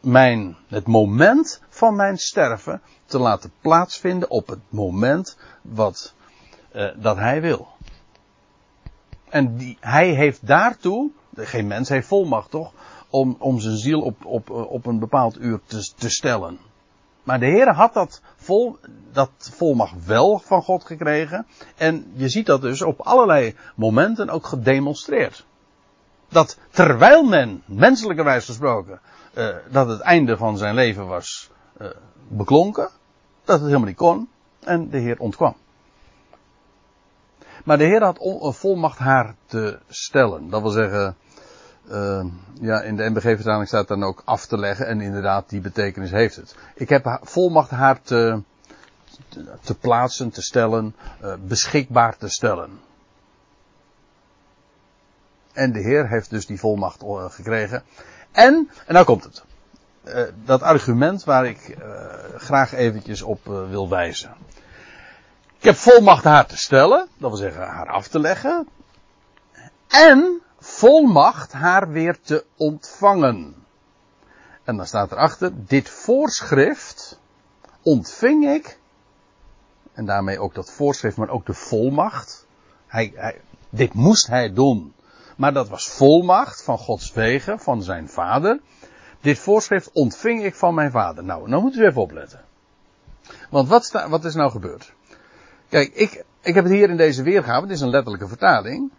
[0.00, 6.14] mijn, het moment van mijn sterven te laten plaatsvinden op het moment wat,
[6.74, 7.75] uh, dat hij wil.
[9.36, 12.72] En die, hij heeft daartoe, geen mens heeft volmacht toch,
[13.10, 16.58] om, om zijn ziel op, op, op een bepaald uur te, te stellen.
[17.22, 18.78] Maar de Heer had dat, vol,
[19.12, 21.46] dat volmacht wel van God gekregen.
[21.76, 25.46] En je ziet dat dus op allerlei momenten ook gedemonstreerd.
[26.28, 29.00] Dat terwijl men, menselijkerwijs gesproken,
[29.34, 31.88] uh, dat het einde van zijn leven was uh,
[32.28, 32.90] beklonken,
[33.44, 34.28] dat het helemaal niet kon,
[34.60, 35.56] en de Heer ontkwam.
[37.66, 38.18] Maar de Heer had
[38.56, 40.50] volmacht haar te stellen.
[40.50, 41.16] Dat wil zeggen,
[41.90, 42.24] uh,
[42.60, 44.86] ja, in de MBG-vertaling staat dan ook af te leggen.
[44.86, 46.56] En inderdaad, die betekenis heeft het.
[46.74, 48.42] Ik heb volmacht haar te,
[49.60, 52.80] te plaatsen, te stellen, uh, beschikbaar te stellen.
[55.52, 57.82] En de Heer heeft dus die volmacht uh, gekregen.
[58.32, 59.44] En, en nou komt het.
[60.44, 61.76] dat argument waar ik
[62.36, 64.34] graag eventjes op wil wijzen.
[65.58, 68.68] Ik heb volmacht haar te stellen, dat wil zeggen haar af te leggen.
[69.88, 73.64] En volmacht haar weer te ontvangen.
[74.64, 77.18] En dan staat erachter, dit voorschrift
[77.82, 78.78] ontving ik,
[79.92, 82.46] en daarmee ook dat voorschrift, maar ook de volmacht.
[82.86, 84.94] Hij, hij, dit moest hij doen.
[85.36, 88.60] Maar dat was volmacht van Gods wegen, van zijn vader.
[89.20, 91.24] Dit voorschrift ontving ik van mijn vader.
[91.24, 92.44] Nou, nou moeten we even opletten.
[93.50, 94.94] Want wat, sta, wat is nou gebeurd?
[95.68, 98.90] Kijk, ik, ik heb het hier in deze weergave, het is een letterlijke vertaling.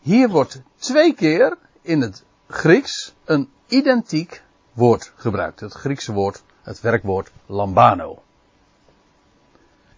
[0.00, 4.42] Hier wordt twee keer in het Grieks een identiek
[4.72, 5.60] woord gebruikt.
[5.60, 8.22] Het Griekse woord, het werkwoord lambano.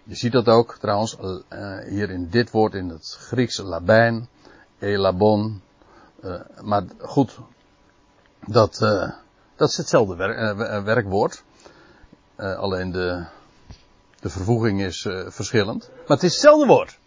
[0.02, 4.28] Je ziet dat ook trouwens uh, hier in dit woord in het Grieks labijn,
[4.78, 5.62] elabon.
[6.24, 7.38] Uh, maar goed,
[8.46, 9.10] dat, uh,
[9.56, 11.42] dat is hetzelfde werk, werkwoord.
[12.36, 13.26] alleen de,
[14.20, 15.90] de vervoeging is verschillend.
[15.90, 16.98] Maar het is hetzelfde woord.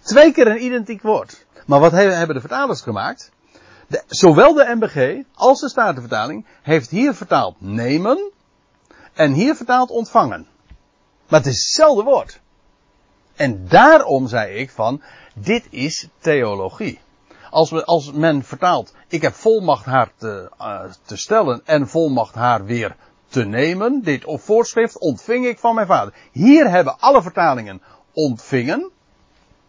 [0.00, 1.46] Twee keer een identiek woord.
[1.66, 3.30] Maar wat hebben de vertalers gemaakt?
[3.86, 8.30] De, zowel de MBG als de Statenvertaling heeft hier vertaald nemen
[9.12, 10.46] en hier vertaald ontvangen.
[11.28, 12.40] Maar het is hetzelfde woord.
[13.36, 15.02] En daarom zei ik van,
[15.34, 17.00] dit is theologie.
[17.50, 22.64] Als, als men vertaalt, ik heb volmacht haar te, uh, te stellen en volmacht haar
[22.64, 22.96] weer
[23.32, 26.14] te nemen, dit voorschrift ontving ik van mijn vader.
[26.32, 28.90] Hier hebben alle vertalingen ontvingen.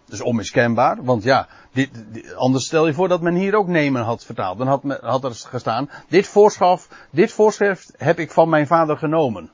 [0.05, 1.89] Dus onmiskenbaar, want ja, dit,
[2.35, 4.57] anders stel je voor dat men hier ook nemen had vertaald.
[4.57, 9.51] Dan had, had er gestaan, dit voorschrift, dit voorschrift heb ik van mijn vader genomen.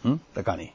[0.00, 0.16] Hm?
[0.32, 0.72] Dat kan niet.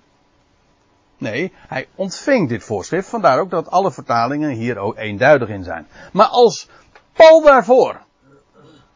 [1.17, 5.88] Nee, hij ontving dit voorschrift, vandaar ook dat alle vertalingen hier ook eenduidig in zijn.
[6.12, 6.69] Maar als
[7.13, 8.01] Paul daarvoor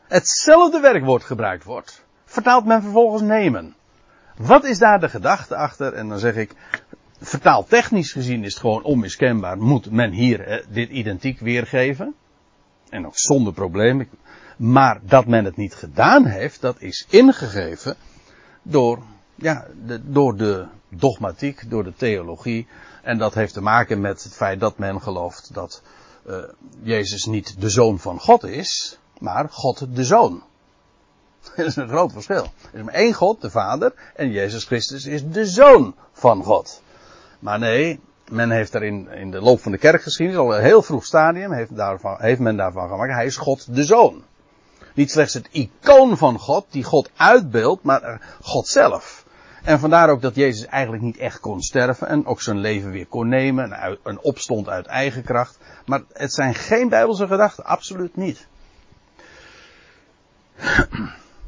[0.08, 2.06] hetzelfde werkwoord gebruikt wordt,
[2.38, 3.76] vertaalt men vervolgens nemen.
[4.36, 5.94] Wat is daar de gedachte achter?
[5.94, 6.56] En dan zeg ik,
[7.20, 9.58] vertaaltechnisch gezien is het gewoon onmiskenbaar.
[9.58, 12.16] Moet men hier eh, dit identiek weergeven.
[12.90, 14.10] En ook zonder probleem.
[14.58, 17.96] Maar dat men het niet gedaan heeft, dat is ingegeven
[18.62, 19.00] door,
[19.36, 22.68] ja, de, door de dogmatiek, door de theologie.
[23.04, 25.82] En dat heeft te maken met het feit dat men gelooft dat
[26.28, 26.38] uh,
[26.82, 30.44] Jezus niet de zoon van God is, maar God de zoon.
[31.56, 32.48] Er is een groot verschil.
[32.72, 36.82] Er is maar één God, de Vader, en Jezus Christus is de Zoon van God.
[37.40, 40.82] Maar nee, men heeft er in, in de loop van de kerkgeschiedenis, al een heel
[40.82, 44.24] vroeg stadium, heeft, daarvan, heeft men daarvan gemaakt, hij is God de Zoon.
[44.94, 49.26] Niet slechts het icoon van God, die God uitbeeldt, maar God zelf.
[49.64, 53.06] En vandaar ook dat Jezus eigenlijk niet echt kon sterven en ook zijn leven weer
[53.06, 55.58] kon nemen en, en opstond uit eigen kracht.
[55.86, 58.48] Maar het zijn geen bijbelse gedachten, absoluut niet.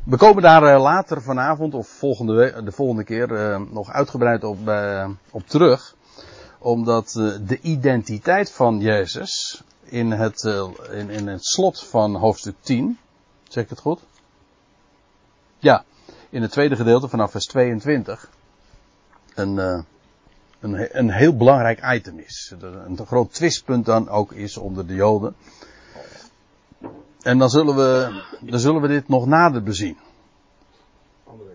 [0.03, 4.67] We komen daar eh, later vanavond of volgende, de volgende keer uh, nog uitgebreid op,
[4.67, 5.95] uh, op terug.
[6.59, 7.11] Omdat
[7.45, 10.43] de identiteit van Jezus in het,
[10.91, 12.97] in, in het slot van hoofdstuk 10,
[13.47, 13.99] zeg ik het goed?
[15.57, 15.83] Ja,
[16.29, 18.29] in het tweede gedeelte vanaf vers 22
[19.35, 19.57] een,
[20.59, 22.53] een, een heel belangrijk item is.
[22.61, 25.35] Een groot twistpunt dan ook is onder de Joden.
[27.21, 29.97] En dan zullen we, dan zullen we dit nog nader bezien.
[31.23, 31.51] André.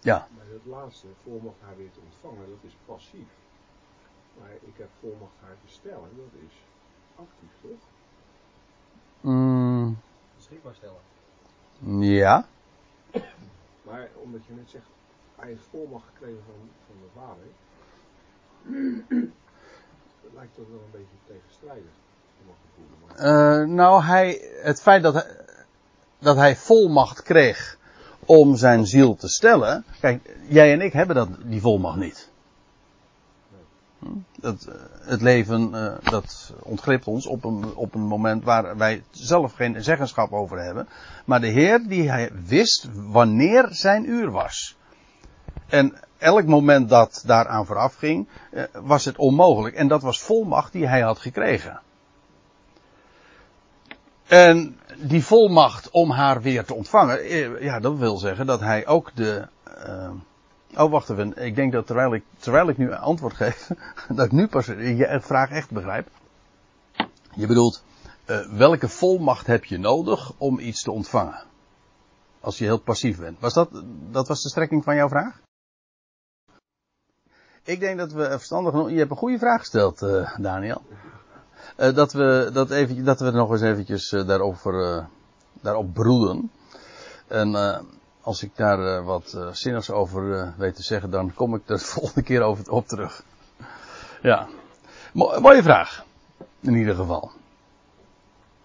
[0.00, 0.28] Ja.
[0.36, 3.26] Maar het laatste, volmacht haar weer te ontvangen, dat is passief.
[4.38, 6.54] Maar ik heb volmacht haar te stellen, dat is
[7.16, 7.88] actief, toch?
[9.20, 9.98] Mm,
[10.36, 11.00] Beschikbaar stellen.
[12.02, 12.46] ja.
[13.82, 14.86] Maar omdat je net zegt,
[15.36, 17.46] hij heeft volmacht gekregen van, van de vader.
[20.22, 21.92] dat lijkt toch wel een beetje tegenstrijdig.
[23.16, 25.26] Eh, nou, hij, het feit dat hij,
[26.18, 27.78] dat hij volmacht kreeg
[28.24, 29.84] om zijn ziel te stellen.
[30.00, 32.28] Kijk, jij en ik hebben dat, die volmacht niet.
[33.98, 34.06] Hm?
[34.40, 34.74] Dat, eh,
[35.08, 39.82] het leven, eh, dat ontglipt ons op een, op een moment waar wij zelf geen
[39.82, 40.88] zeggenschap over hebben.
[41.24, 44.76] Maar de Heer, die hij wist wanneer zijn uur was.
[45.66, 48.28] En elk moment dat daaraan vooraf ging,
[48.72, 49.74] was het onmogelijk.
[49.74, 51.80] En dat was volmacht die hij had gekregen.
[54.26, 58.86] En die volmacht om haar weer te ontvangen, eh, ja, dat wil zeggen dat hij
[58.86, 59.48] ook de.
[59.86, 60.10] Uh,
[60.76, 61.44] oh, wacht even.
[61.44, 63.70] Ik denk dat terwijl ik, terwijl ik nu antwoord geef,
[64.08, 66.08] dat ik nu pas je vraag echt begrijp.
[67.34, 67.84] Je bedoelt,
[68.50, 71.42] welke volmacht heb je nodig om iets te ontvangen?
[72.40, 73.40] Als je heel passief bent.
[73.40, 73.68] Was dat,
[74.10, 75.40] dat was de strekking van jouw vraag?
[77.62, 78.90] Ik denk dat we verstandig.
[78.90, 79.98] Je hebt een goede vraag gesteld,
[80.38, 80.82] Daniel.
[81.76, 85.04] Uh, dat, we, dat, even, dat we nog eens eventjes uh, daarover, uh,
[85.60, 86.50] daarop broeden.
[87.26, 87.82] En
[88.20, 92.22] als ik daar wat zinnigs over weet te zeggen, dan kom ik er de volgende
[92.22, 93.22] keer over, op terug.
[94.22, 94.48] Ja.
[95.12, 96.04] Mo mooie vraag.
[96.60, 97.30] In ieder geval.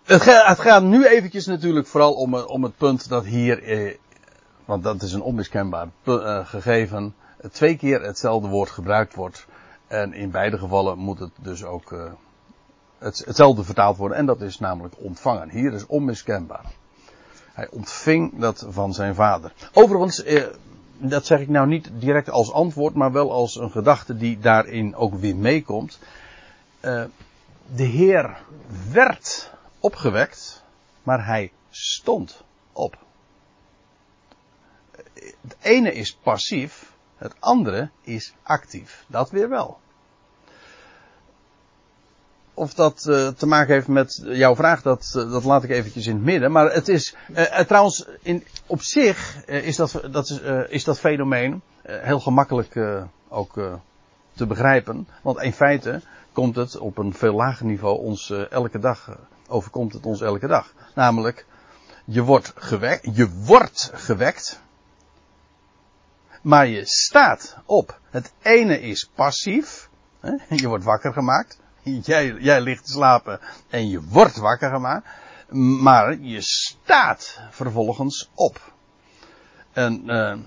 [0.04, 3.98] Het, ga, het, gaat nu eventjes natuurlijk vooral om, om het punt dat hier,
[4.66, 5.88] want dat is een onmiskenbaar
[6.44, 7.16] gegeven,
[7.52, 9.46] twee keer hetzelfde woord gebruikt wordt.
[9.88, 11.94] En in beide gevallen moet het dus ook
[13.00, 14.18] het, hetzelfde vertaald worden.
[14.18, 15.50] En dat is namelijk ontvangen.
[15.50, 16.66] Hier is onmiskenbaar.
[17.54, 19.54] Hij ontving dat van zijn vader.
[19.74, 20.44] Overigens, eh,
[20.98, 24.96] dat zeg ik nou niet direct als antwoord, maar wel als een gedachte die daarin
[24.96, 26.00] ook weer meekomt.
[26.80, 27.04] Eh,
[27.76, 28.38] de Heer
[28.92, 30.64] werd opgewekt,
[31.04, 32.98] maar hij stond op.
[35.42, 39.06] Het ene is passief, het andere is actief.
[39.08, 39.80] Dat weer wel.
[42.60, 46.08] Of dat uh, te maken heeft met jouw vraag, dat, uh, dat laat ik eventjes
[46.08, 46.52] in het midden.
[46.52, 51.62] Maar het is, uh, trouwens, in, op zich is, dat, dat is, is dat fenomeen
[51.82, 52.80] heel gemakkelijk
[53.30, 53.54] ook
[54.34, 55.08] te begrijpen.
[55.22, 56.02] Want in feite
[56.34, 59.18] komt het op een veel lager niveau ons elke dag,
[59.48, 60.74] overkomt het ons elke dag.
[60.96, 61.46] Namelijk,
[62.06, 64.62] je wordt gewekt, je wordt gewekt,
[66.42, 68.00] maar je staat op.
[68.10, 70.32] Het ene is passief, hè?
[70.50, 71.60] je wordt wakker gemaakt.
[71.98, 75.08] Jij, ligt te slapen en je wordt wakker gemaakt.
[75.82, 78.74] Maar je staat vervolgens op.
[79.72, 80.38] En uh,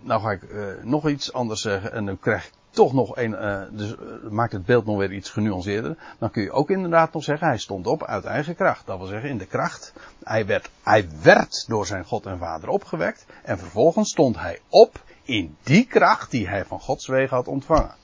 [0.00, 1.92] nou ga ik uh, nog iets anders zeggen.
[1.92, 3.30] En dan krijg ik toch nog een.
[3.30, 3.94] Uh, dus
[4.30, 5.96] maakt het beeld nog weer iets genuanceerder.
[6.18, 7.46] Dan kun je ook inderdaad nog zeggen.
[7.46, 8.86] Hij stond op uit eigen kracht.
[8.86, 9.92] Dat wil zeggen in de kracht.
[10.24, 13.26] Hij werd, hij werd door zijn God en Vader opgewekt.
[13.42, 17.94] En vervolgens stond hij op in die kracht die hij van Gods wegen had ontvangen.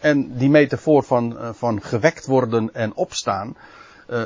[0.00, 3.56] En die metafoor van, uh, van gewekt worden en opstaan,
[4.10, 4.22] uh,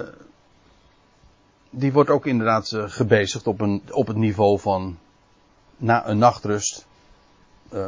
[1.71, 4.99] die wordt ook inderdaad uh, gebezigd op, een, op het niveau van
[5.77, 6.87] na een nachtrust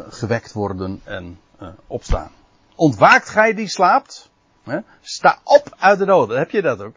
[0.09, 1.39] gewekt worden en
[1.87, 2.31] opstaan.
[2.75, 4.31] Ontwaakt gij die slaapt,
[4.63, 4.79] hè?
[5.01, 6.95] sta op uit de doden, heb je dat ook.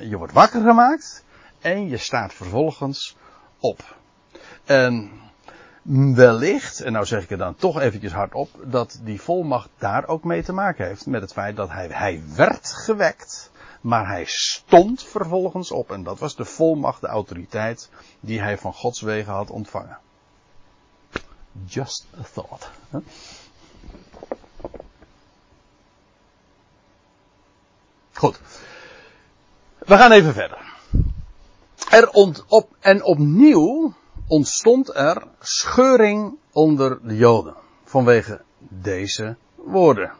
[0.00, 1.24] Je wordt wakker gemaakt
[1.60, 3.16] en je staat vervolgens
[3.60, 3.96] op.
[4.64, 5.10] En
[6.14, 10.24] wellicht, en nou zeg ik er dan toch eventjes hardop, dat die volmacht daar ook
[10.24, 11.06] mee te maken heeft.
[11.06, 13.50] Met het feit dat hij, hij werd gewekt,
[13.80, 15.90] maar hij stond vervolgens op.
[15.90, 19.98] En dat was de volmacht, de autoriteit die hij van Gods wegen had ontvangen.
[21.64, 22.70] Just a thought.
[28.12, 28.40] Goed.
[29.78, 30.58] We gaan even verder.
[31.90, 33.94] Er ont, op, en opnieuw
[34.30, 37.54] ontstond er scheuring onder de Joden.
[37.84, 40.12] Vanwege deze woorden.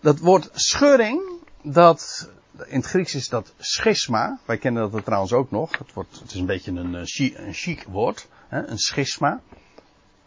[0.00, 1.22] Dat woord scheuring,
[1.62, 2.30] dat,
[2.66, 4.38] in het Grieks is dat schisma.
[4.44, 5.78] Wij kennen dat trouwens ook nog.
[5.78, 8.28] Het, wordt, het is een beetje een, eh, een chic woord.
[8.48, 8.66] Hè?
[8.66, 9.40] Een schisma.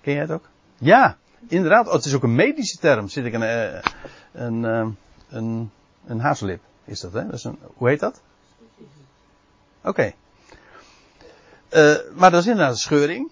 [0.01, 0.49] Ken jij het ook?
[0.77, 1.87] Ja, inderdaad.
[1.87, 3.07] Oh, het is ook een medische term.
[3.07, 3.81] Zit ik een, eh,
[4.31, 6.59] een, een, eh, een, een.
[6.85, 7.23] Is dat, hè?
[7.73, 8.21] Hoe heet dat?
[9.83, 10.13] Oké.
[11.73, 13.31] Uh, maar dat is inderdaad een scheuring.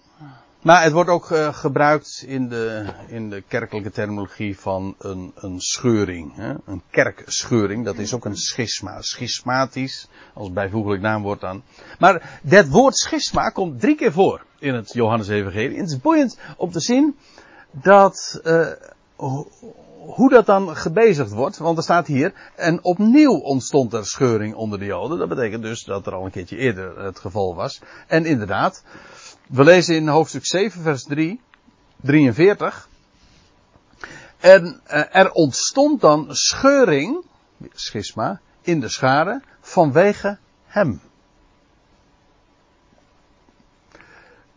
[0.62, 5.60] Maar het wordt ook uh, gebruikt in de, in de kerkelijke terminologie van een, een
[5.60, 6.36] scheuring.
[6.36, 6.54] Hè?
[6.66, 9.02] Een kerkscheuring, dat is ook een schisma.
[9.02, 11.64] Schismatisch, als bijvoeglijk naamwoord dan.
[12.00, 15.78] Maar dat woord schisma komt drie keer voor in het Johannes-evangelie.
[15.78, 17.18] Het is boeiend om te zien
[17.72, 18.68] dat, uh,
[20.06, 21.58] hoe dat dan gebezigd wordt.
[21.58, 25.18] Want er staat hier, en opnieuw ontstond er scheuring onder de Joden.
[25.18, 27.82] Dat betekent dus dat er al een keertje eerder het geval was.
[28.08, 28.84] En inderdaad,
[29.48, 31.42] we lezen in hoofdstuk 7, vers 3,
[32.02, 32.88] 43.
[34.40, 37.26] En uh, er ontstond dan scheuring,
[37.74, 41.02] schisma, in de schade vanwege hem.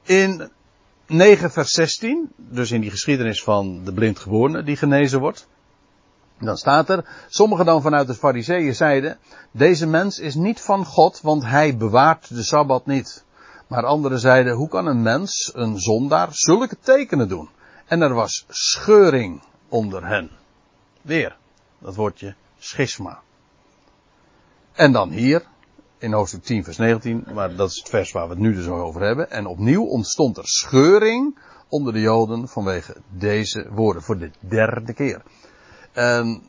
[0.02, 0.50] In
[1.12, 5.48] 9 vers 16, dus in die geschiedenis van de blindgeborene die genezen wordt.
[6.38, 9.18] Dan staat er, sommigen dan vanuit de fariseeën zeiden,
[9.50, 13.24] deze mens is niet van God, want hij bewaart de Sabbat niet.
[13.66, 17.48] Maar anderen zeiden, hoe kan een mens, een zondaar, zulke tekenen doen?
[17.86, 20.30] En er was scheuring onder hen.
[21.02, 21.36] Weer,
[21.78, 23.20] dat woordje schisma.
[24.72, 25.42] En dan hier,
[26.02, 28.66] in hoofdstuk 10 vers 19, maar dat is het vers waar we het nu dus
[28.66, 29.30] over hebben.
[29.30, 31.38] En opnieuw ontstond er scheuring
[31.68, 35.22] onder de Joden vanwege deze woorden, voor de derde keer.
[35.92, 36.42] En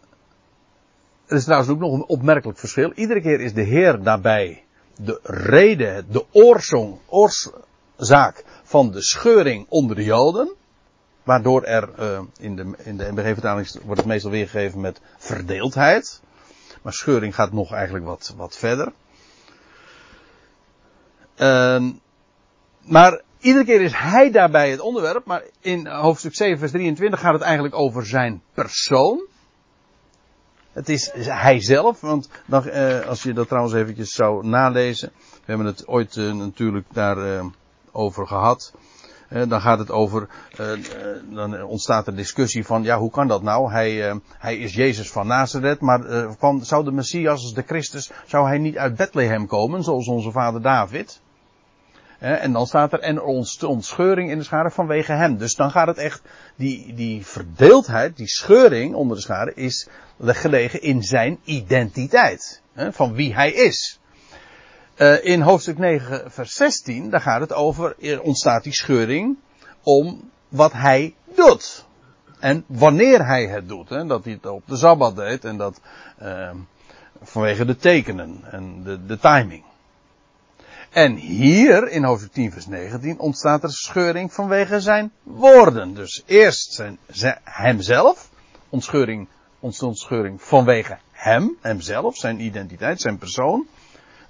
[1.25, 2.91] er is trouwens ook nog een opmerkelijk verschil.
[2.91, 4.63] Iedere keer is de Heer daarbij
[4.95, 10.53] de reden, de oorzong, oorzaak van de scheuring onder de Joden.
[11.23, 16.21] Waardoor er uh, in de, in de MBG-vertaling wordt het meestal weergegeven met verdeeldheid.
[16.81, 18.91] Maar scheuring gaat nog eigenlijk wat, wat verder.
[21.37, 21.89] Uh,
[22.81, 25.25] maar iedere keer is hij daarbij het onderwerp.
[25.25, 29.27] Maar in hoofdstuk 7, vers 23 gaat het eigenlijk over zijn persoon.
[30.73, 35.11] Het is hij zelf, want dan, eh, als je dat trouwens eventjes zou nalezen.
[35.19, 37.45] We hebben het ooit eh, natuurlijk daarover eh,
[37.91, 38.73] over gehad.
[39.33, 40.79] Eh, dan gaat het over, eh, eh,
[41.29, 43.71] dan ontstaat er discussie van, ja hoe kan dat nou?
[43.71, 46.01] Hij, hij is Jezus van Nazareth, maar
[46.61, 51.21] zou de Messias, de Christus, zou hij niet uit Bethlehem komen, zoals onze vader David?
[52.19, 55.37] En dan staat er, en ontstond scheuring in de schade vanwege hem.
[55.37, 56.21] Dus dan gaat het echt,
[56.55, 59.87] die, die verdeeldheid, die scheuring onder de schade, is
[60.19, 62.61] gelegen in zijn identiteit.
[62.75, 63.99] Van wie hij is.
[65.21, 69.37] In hoofdstuk 9, vers 16, daar gaat het over, er ontstaat die scheuring
[69.83, 71.85] om wat hij doet.
[72.39, 73.89] En wanneer hij het doet.
[73.89, 75.79] Hè, dat hij het op de Sabbat deed en dat
[76.21, 76.51] uh,
[77.21, 79.63] vanwege de tekenen en de, de timing.
[80.89, 85.93] En hier in hoofdstuk 10 vers 19 ontstaat er scheuring vanwege zijn woorden.
[85.93, 88.29] Dus eerst zijn, zijn hemzelf,
[88.69, 89.27] ontscheuring,
[89.59, 93.67] ontstond scheuring vanwege hem, hemzelf, zijn identiteit, zijn persoon.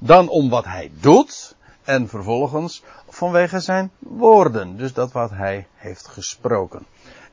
[0.06, 4.78] Dan om wat hij doet en vervolgens vanwege zijn woorden.
[4.78, 6.86] Dus dat wat hij heeft gesproken.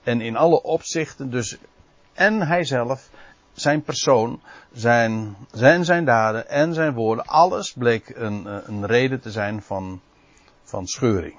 [0.03, 1.59] En in alle opzichten dus
[2.13, 3.11] en hijzelf
[3.53, 4.41] zijn persoon,
[4.73, 9.63] zijn, zijn, zijn daden en zijn woorden, alles bleek een, eh, een reden te zijn
[9.63, 10.01] van,
[10.63, 11.39] van scheuring.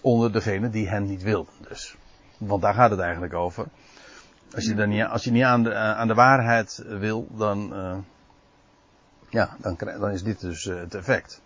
[0.00, 1.96] Onder degene die hen niet wilden dus.
[2.38, 3.66] Want daar gaat het eigenlijk over.
[4.54, 7.72] Als je, dan niet, als je niet aan de, eh, aan de waarheid wil, dan,
[7.72, 7.96] uh,
[9.28, 11.40] ja, dan, dan is dit dus uh, het effect.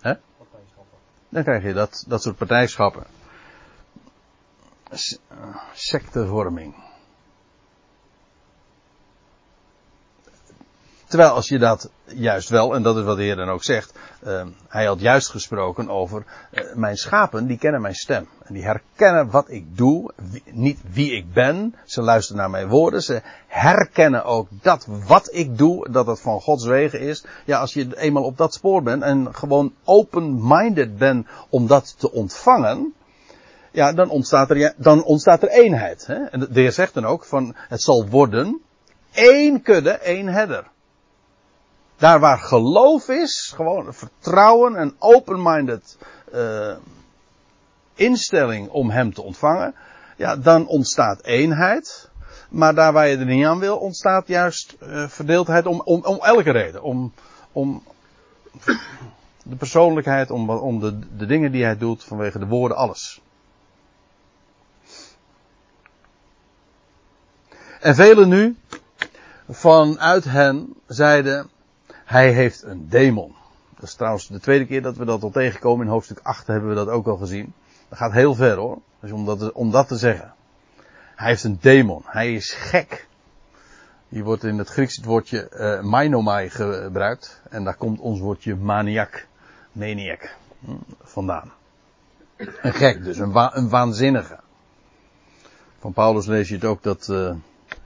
[0.00, 0.14] Hè?
[1.28, 3.06] Dan krijg je dat, dat soort partijschappen.
[5.72, 6.74] Sectevorming.
[11.14, 13.92] Terwijl als je dat juist wel, en dat is wat de Heer dan ook zegt,
[14.26, 18.28] uh, hij had juist gesproken over uh, mijn schapen, die kennen mijn stem.
[18.42, 20.10] En die herkennen wat ik doe,
[20.50, 21.74] niet wie ik ben.
[21.84, 26.40] Ze luisteren naar mijn woorden, ze herkennen ook dat wat ik doe, dat het van
[26.40, 27.24] Gods wegen is.
[27.44, 32.12] Ja, als je eenmaal op dat spoor bent en gewoon open-minded bent om dat te
[32.12, 32.94] ontvangen,
[33.70, 36.06] ja, dan ontstaat er, dan ontstaat er eenheid.
[36.06, 36.24] Hè?
[36.24, 38.60] En de Heer zegt dan ook van, het zal worden,
[39.12, 40.72] één kudde, één herder.
[41.96, 45.98] Daar waar geloof is, gewoon vertrouwen en open-minded
[46.34, 46.76] uh,
[47.94, 49.74] instelling om hem te ontvangen,
[50.16, 52.10] ja, dan ontstaat eenheid.
[52.50, 56.18] Maar daar waar je er niet aan wil, ontstaat juist uh, verdeeldheid om, om, om
[56.20, 56.82] elke reden.
[56.82, 57.12] Om,
[57.52, 57.82] om
[59.42, 63.20] de persoonlijkheid, om, om de, de dingen die hij doet vanwege de woorden, alles.
[67.80, 68.56] En velen nu
[69.48, 71.50] vanuit hen zeiden,
[72.04, 73.34] hij heeft een demon.
[73.74, 75.86] Dat is trouwens de tweede keer dat we dat al tegenkomen.
[75.86, 77.52] In hoofdstuk 8 hebben we dat ook al gezien.
[77.88, 78.78] Dat gaat heel ver hoor.
[79.00, 80.34] Dus om dat, om dat te zeggen.
[81.14, 82.02] Hij heeft een demon.
[82.04, 83.08] Hij is gek.
[84.08, 87.40] Hier wordt in het Grieks het woordje uh, mainomai gebruikt.
[87.50, 89.26] En daar komt ons woordje maniak,
[89.72, 90.34] maniac,
[90.64, 91.52] hm, vandaan.
[92.36, 94.38] Een gek dus, een, een, waanzinnige.
[95.78, 97.34] Van Paulus lees je het ook dat uh,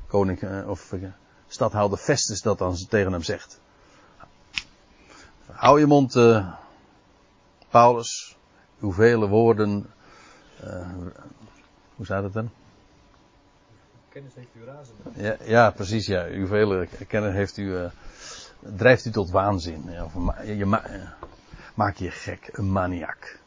[0.07, 0.95] koning uh, of
[1.49, 3.61] stadhouder Festus dat dan tegen hem zegt.
[5.59, 6.15] Hou je mond,
[7.69, 8.37] Paulus.
[8.81, 9.91] Uw vele woorden.
[11.97, 12.51] hoe staat het dan?
[14.19, 14.99] kennis heeft u razend.
[15.15, 16.25] Ja, ja, precies, ja.
[16.25, 17.91] Uw vele kennis heeft u, uh,
[18.61, 19.85] drijft u tot waanzin.
[19.91, 20.83] Ja, of ma je ma
[21.75, 23.39] maak je gek, een maniak.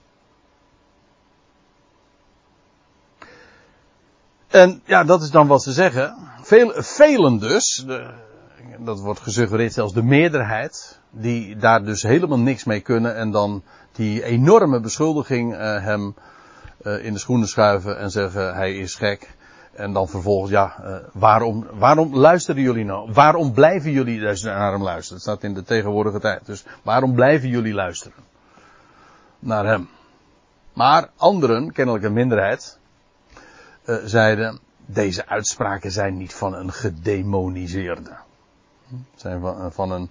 [4.47, 6.16] En ja, dat is dan wat ze zeggen.
[6.41, 8.14] Veel, velen dus, de,
[8.80, 13.64] dat wordt gesuggereerd zelfs de meerderheid, die daar dus helemaal niks mee kunnen en dan
[13.91, 16.16] die enorme beschuldiging uh, hem
[16.82, 19.36] uh, in de schoenen schuiven en zeggen hij is gek.
[19.72, 23.12] En dan vervolgens, ja, uh, waarom, waarom luisteren jullie nou?
[23.12, 25.14] Waarom blijven jullie naar hem luisteren?
[25.14, 26.45] Dat staat in de tegenwoordige tijd.
[26.45, 28.24] Dus waarom blijven jullie luisteren?
[29.39, 29.89] Naar hem.
[30.74, 32.80] Maar anderen, kennelijk een minderheid,
[34.03, 38.12] zeiden, deze uitspraken zijn niet van een gedemoniseerde.
[39.15, 40.09] Zijn van, van een,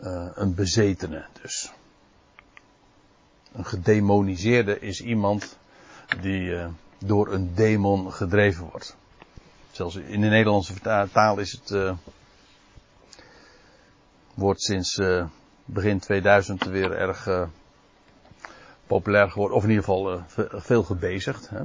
[0.00, 1.72] uh, een bezetene dus.
[3.52, 5.58] Een gedemoniseerde is iemand
[6.20, 6.56] die
[6.98, 8.96] door een demon gedreven wordt.
[9.70, 10.74] Zelfs in de Nederlandse
[11.12, 11.92] taal is het uh,
[14.54, 15.00] sinds
[15.64, 17.48] begin 2000 weer erg
[18.86, 20.22] populair geworden, of in ieder geval
[20.60, 21.48] veel gebezigd.
[21.48, 21.62] Hè.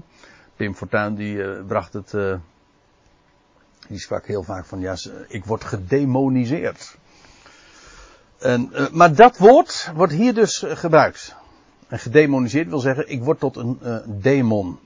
[0.56, 2.14] Pim Fortuyn die bracht het,
[3.88, 4.96] die sprak heel vaak van ja,
[5.28, 6.98] ik word gedemoniseerd.
[8.38, 11.36] En, maar dat woord wordt hier dus gebruikt.
[11.88, 14.80] En gedemoniseerd wil zeggen, ik word tot een demon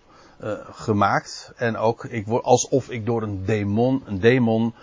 [0.43, 1.51] uh, gemaakt.
[1.55, 4.73] En ook ik word, alsof ik door een demon, een demon,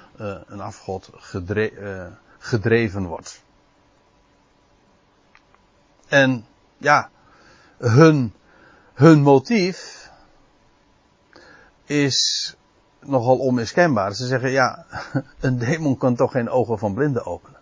[0.46, 3.40] een afgod gedre, gedreven word.
[6.08, 6.46] En
[6.76, 7.10] ja,
[7.78, 8.32] hun,
[8.94, 10.10] hun motief
[11.84, 12.56] is
[13.04, 14.14] nogal onmiskenbaar.
[14.14, 14.84] Ze zeggen ja,
[15.40, 17.56] een demon kan toch geen ogen van blinden openen.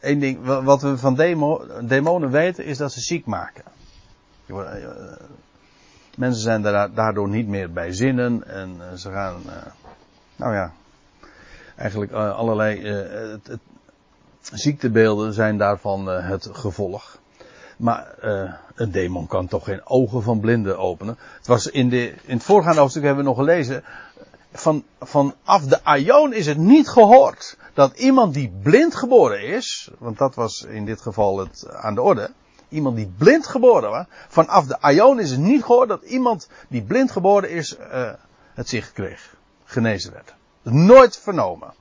[0.00, 3.64] Eén ding, wat we van demo, demonen weten is dat ze ziek maken.
[6.16, 6.62] Mensen zijn
[6.94, 9.52] daardoor niet meer bij zinnen en eh, ze gaan, uh,
[10.36, 10.72] nou ja,
[11.76, 12.82] eigenlijk allerlei
[14.40, 17.17] ziektebeelden zijn daarvan het gevolg.
[17.78, 18.14] Maar
[18.74, 21.18] een demon kan toch geen ogen van blinden openen.
[21.36, 23.84] Het was in, de, in het voorgaande hoofdstuk hebben we nog gelezen.
[24.52, 30.18] Van, vanaf de Aion is het niet gehoord dat iemand die blind geboren is, want
[30.18, 32.30] dat was in dit geval het aan de orde
[32.68, 34.06] Iemand die blind geboren was.
[34.28, 38.12] Vanaf de Aion is het niet gehoord dat iemand die blind geboren is, uh,
[38.54, 39.34] het zicht kreeg.
[39.64, 40.34] Genezen werd.
[40.62, 41.74] Nooit vernomen.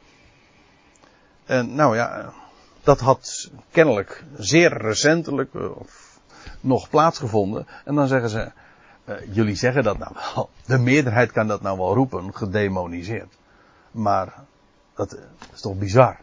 [1.45, 2.33] En nou ja,
[2.87, 5.69] dat had kennelijk zeer recentelijk uh,
[6.59, 7.67] nog plaatsgevonden.
[7.85, 8.51] En dan zeggen ze,
[9.05, 10.49] uh, jullie zeggen dat nou wel.
[10.65, 13.33] De meerderheid kan dat nou wel roepen, gedemoniseerd.
[13.91, 14.33] Maar
[14.95, 15.17] dat
[15.53, 16.17] is toch bizar.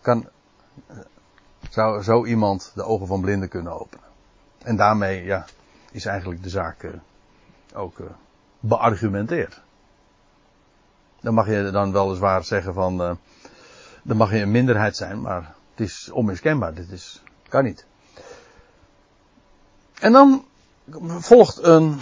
[0.00, 0.28] Kan,
[1.70, 4.04] zou zo iemand de ogen van blinden kunnen openen.
[4.58, 5.44] En daarmee, ja,
[5.90, 6.90] is eigenlijk de zaak
[7.74, 8.00] ook
[8.60, 9.60] beargumenteerd.
[11.20, 13.18] Dan mag je dan weliswaar zeggen van,
[14.02, 16.74] dan mag je een minderheid zijn, maar het is onmiskenbaar.
[16.74, 17.86] Dit is, kan niet.
[20.00, 20.44] En dan
[21.18, 22.00] volgt een,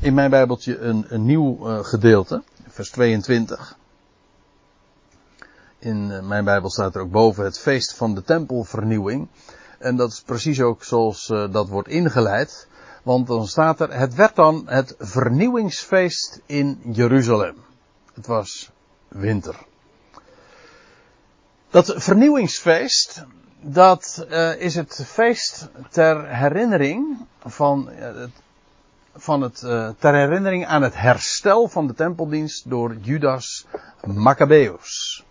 [0.00, 3.76] in mijn bijbeltje een, een nieuw gedeelte, vers 22
[5.84, 9.28] in eh, mijn Bijbel staat er ook boven het feest van de tempelvernieuwing.
[9.78, 12.68] En dat is precies ook zoals uh, dat wordt ingeleid.
[13.02, 17.56] Want dan staat er, het werd dan het vernieuwingsfeest in Jeruzalem.
[18.14, 18.70] Het was
[19.08, 19.56] winter.
[21.74, 23.24] Dat vernieuwingsfeest,
[23.60, 28.24] dat uh, is het feest ter herinnering van, uh,
[29.16, 29.58] van het,
[29.98, 33.66] ter herinnering aan het herstel van de tempeldienst door Judas
[34.04, 35.24] Maccabeus.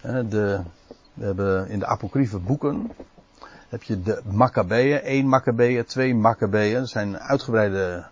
[0.00, 0.60] Eh, De,
[1.14, 2.90] we hebben in de apocryfe boeken
[3.68, 6.78] heb je de Maccabeeën, 1 Maccabeeën, 2 Maccabeeën.
[6.78, 8.06] Dat zijn uitgebreide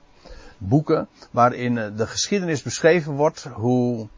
[0.59, 4.09] boeken waarin eh, de geschiedenis beschreven wordt hoe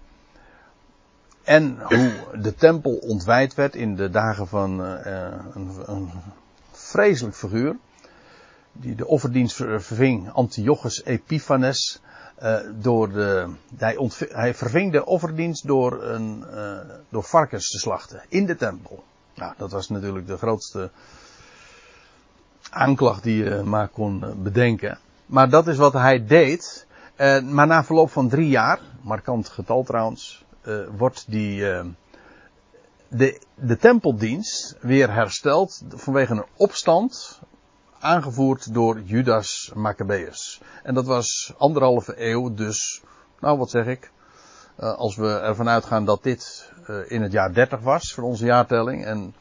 [1.46, 6.10] en hoe de tempel ontwijd werd in de dagen van eh, een, een
[6.72, 7.76] vreselijk figuur
[8.72, 12.00] die de offerdienst ver- verving, Antiochus Epiphanes,
[12.36, 16.78] eh, door de, hij, verving de offerdienst door, een, eh,
[17.08, 19.04] door varkens te slachten in de tempel.
[19.34, 20.90] Nou, dat was natuurlijk de grootste
[22.70, 24.98] aanklacht die je maar kon eh, bedenken.
[25.26, 26.86] Maar dat is wat hij deed.
[27.16, 31.84] Eh, maar na verloop van drie jaar, markant getal trouwens, eh, wordt die, eh,
[33.08, 37.40] de, de tempeldienst weer hersteld vanwege een opstand
[37.98, 40.60] aangevoerd door Judas Maccabeus.
[40.82, 43.02] En dat was anderhalve eeuw, dus,
[43.40, 44.10] nou wat zeg ik,
[44.76, 46.72] eh, als we ervan uitgaan dat dit
[47.08, 49.34] in het jaar 30 was voor onze jaartelling, en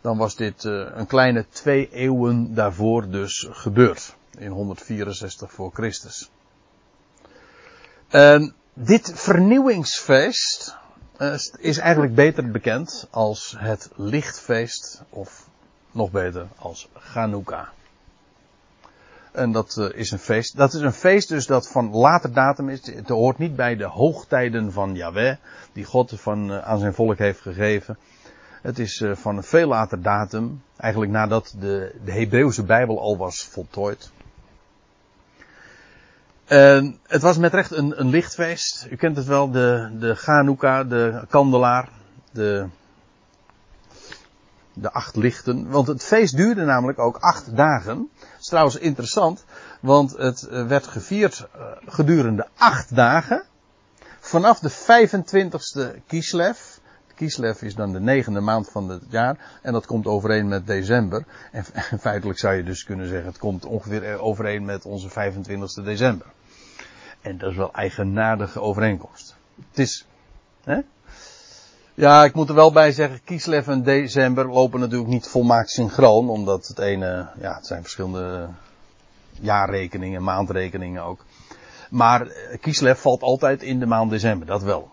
[0.00, 6.30] dan was dit een kleine twee eeuwen daarvoor dus gebeurd, in 164 voor Christus.
[8.08, 10.76] En dit vernieuwingsfeest
[11.16, 15.48] eh, is eigenlijk beter bekend als het lichtfeest, of
[15.90, 17.66] nog beter als Chanukah.
[19.32, 20.56] En dat eh, is een feest.
[20.56, 22.86] Dat is een feest dus dat van later datum is.
[22.86, 25.36] Het hoort niet bij de hoogtijden van Yahweh,
[25.72, 27.98] die God van, eh, aan zijn volk heeft gegeven.
[28.62, 33.44] Het is van een veel later datum, eigenlijk nadat de, de Hebreeuwse Bijbel al was
[33.44, 34.10] voltooid.
[36.48, 38.86] En het was met recht een, een lichtfeest.
[38.90, 41.88] U kent het wel, de, de de kandelaar,
[42.30, 42.66] de,
[44.72, 45.70] de acht lichten.
[45.70, 48.08] Want het feest duurde namelijk ook acht dagen.
[48.18, 49.44] Dat is trouwens interessant,
[49.80, 53.42] want het eh, werd gevierd eh, gedurende acht dagen.
[54.20, 56.58] Vanaf de 25ste Kislev.
[57.14, 59.58] Kislev is dan de negende maand van het jaar.
[59.62, 61.24] En dat komt overeen met december.
[61.52, 61.64] En
[62.00, 66.26] feitelijk zou je dus kunnen zeggen, het komt ongeveer overeen met onze 25ste december.
[67.20, 69.36] En dat is wel eigenaardige overeenkomst.
[69.70, 70.06] Het is,
[70.64, 70.80] hè?
[71.94, 76.28] Ja, ik moet er wel bij zeggen, Kislev en december lopen natuurlijk niet volmaakt synchroon,
[76.28, 78.48] omdat het ene, ja, het zijn verschillende
[79.40, 81.24] jaarrekeningen, maandrekeningen ook.
[81.90, 84.90] Maar eh, Kislev valt altijd in de maand december, dat wel.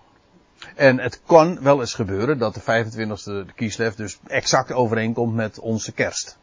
[0.76, 5.91] En het kan wel eens gebeuren dat de 25e Kislev dus exact overeenkomt met onze
[5.91, 6.38] kerst.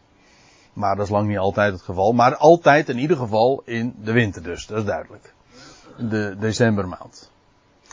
[0.72, 2.12] Maar dat is lang niet altijd het geval.
[2.12, 5.31] Maar altijd in ieder geval in de winter dus, dat is duidelijk.
[5.98, 7.30] De decembermaand.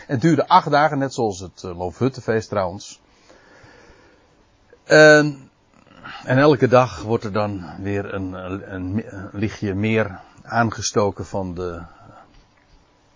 [0.06, 3.02] Het duurde acht dagen, net zoals het uh, Loofhuttenfeest trouwens.
[4.84, 5.50] En,
[6.24, 11.82] en elke dag wordt er dan weer een, een, een lichtje meer aangestoken van de,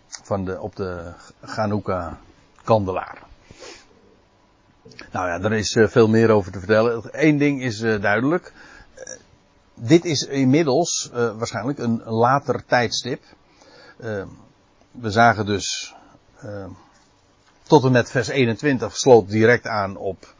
[0.08, 2.18] van de, op de Chanukka
[2.64, 3.22] kandelaar.
[5.12, 7.04] Nou ja, er is uh, veel meer over te vertellen.
[7.12, 8.54] Eén ding is duidelijk.
[9.74, 13.24] dit is inmiddels waarschijnlijk een later tijdstip.
[14.94, 15.96] We zagen dus
[16.46, 16.66] uh,
[17.64, 20.34] tot en met vers 21 sloot direct aan op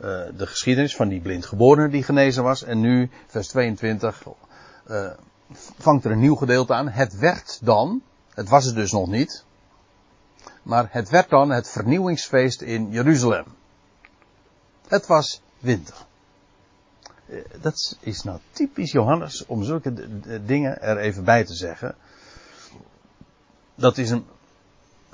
[0.00, 0.06] uh,
[0.36, 2.62] de geschiedenis van die blindgeborene die genezen was.
[2.62, 4.22] En nu, vers 22,
[4.90, 5.10] uh,
[5.78, 6.88] vangt er een nieuw gedeelte aan.
[6.88, 8.02] Het werd dan,
[8.34, 9.44] het was het dus nog niet,
[10.62, 13.44] maar het werd dan het vernieuwingsfeest in Jeruzalem.
[14.88, 15.96] Het was winter.
[17.60, 19.92] Dat is nou typisch Johannes om zulke
[20.44, 21.94] dingen er even bij te zeggen.
[23.80, 24.26] Dat is een,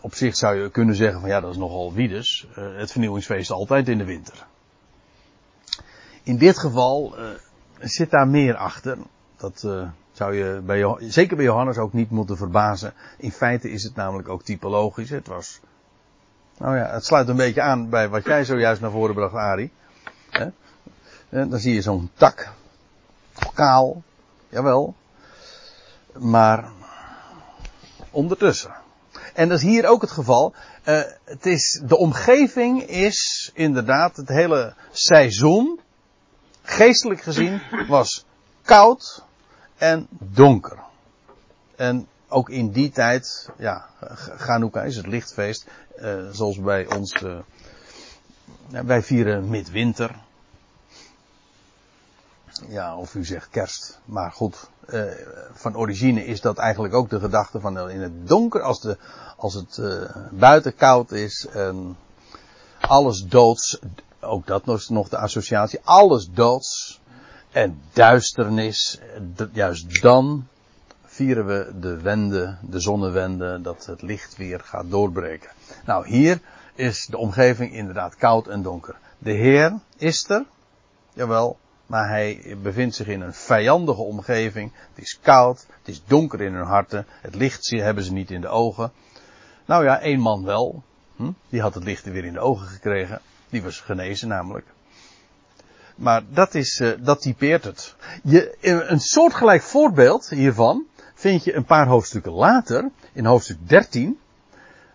[0.00, 2.46] op zich zou je kunnen zeggen van ja, dat is nogal wiedes.
[2.58, 4.46] Uh, het vernieuwingsfeest altijd in de winter.
[6.22, 7.28] In dit geval uh,
[7.80, 8.98] zit daar meer achter.
[9.36, 12.94] Dat uh, zou je bij, zeker bij Johannes ook niet moeten verbazen.
[13.18, 15.10] In feite is het namelijk ook typologisch.
[15.10, 15.60] Het was,
[16.58, 19.70] nou ja, het sluit een beetje aan bij wat jij zojuist naar voren bracht, Ari.
[21.28, 22.52] Dan zie je zo'n tak.
[23.54, 24.02] Kaal.
[24.48, 24.94] Jawel.
[26.18, 26.70] Maar
[28.16, 28.74] ondertussen.
[29.34, 30.54] En dat is hier ook het geval.
[30.84, 35.80] Uh, het is, de omgeving is inderdaad het hele seizoen,
[36.62, 38.24] geestelijk gezien, was
[38.62, 39.24] koud
[39.76, 40.78] en donker.
[41.76, 43.86] En ook in die tijd, ja,
[44.36, 45.66] Chanukah is het lichtfeest,
[45.98, 47.38] uh, zoals bij ons, uh,
[48.68, 50.16] wij vieren midwinter.
[52.68, 54.00] Ja, of u zegt kerst.
[54.04, 55.02] Maar goed, uh,
[55.52, 58.96] van origine is dat eigenlijk ook de gedachte van in het donker, als, de,
[59.36, 61.96] als het uh, buiten koud is en
[62.80, 63.78] alles doods,
[64.20, 67.00] ook dat was nog de associatie, alles doods
[67.50, 69.00] en duisternis,
[69.52, 70.46] juist dan
[71.04, 75.50] vieren we de wende, de zonnewende, dat het licht weer gaat doorbreken.
[75.84, 76.40] Nou, hier
[76.74, 78.96] is de omgeving inderdaad koud en donker.
[79.18, 80.44] De Heer is er,
[81.12, 84.72] jawel, maar hij bevindt zich in een vijandige omgeving.
[84.94, 88.40] Het is koud, het is donker in hun harten, het licht hebben ze niet in
[88.40, 88.92] de ogen.
[89.64, 90.82] Nou ja, één man wel,
[91.16, 91.30] hm?
[91.48, 94.66] die had het licht weer in de ogen gekregen, die was genezen namelijk.
[95.96, 97.94] Maar dat, is, uh, dat typeert het.
[98.22, 100.84] Je, een soortgelijk voorbeeld hiervan
[101.14, 104.18] vind je een paar hoofdstukken later, in hoofdstuk 13,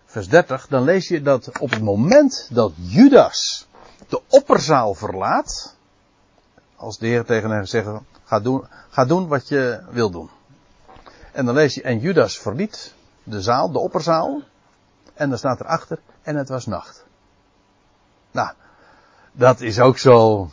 [0.06, 0.66] vers 30.
[0.66, 3.66] Dan lees je dat op het moment dat Judas
[4.08, 5.76] de opperzaal verlaat,
[6.82, 7.88] als de Heer tegen hem zegt,
[8.24, 10.30] ga doen, ga doen wat je wil doen.
[11.32, 14.42] En dan lees je, en Judas verliet de zaal, de opperzaal,
[15.14, 17.04] en dan staat erachter, en het was nacht.
[18.30, 18.52] Nou,
[19.32, 20.48] dat is ook zo,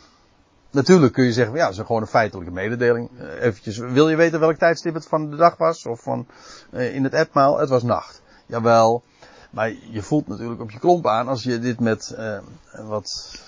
[0.70, 3.10] Natuurlijk kun je zeggen, ja, dat is gewoon een feitelijke mededeling.
[3.10, 5.86] Uh, eventjes, wil je weten welk tijdstip het van de dag was?
[5.86, 6.26] Of van,
[6.72, 7.58] uh, in het etmaal?
[7.58, 8.22] Het was nacht.
[8.46, 9.02] Jawel.
[9.50, 12.38] Maar je voelt natuurlijk op je klomp aan als je dit met, uh,
[12.72, 13.38] wat,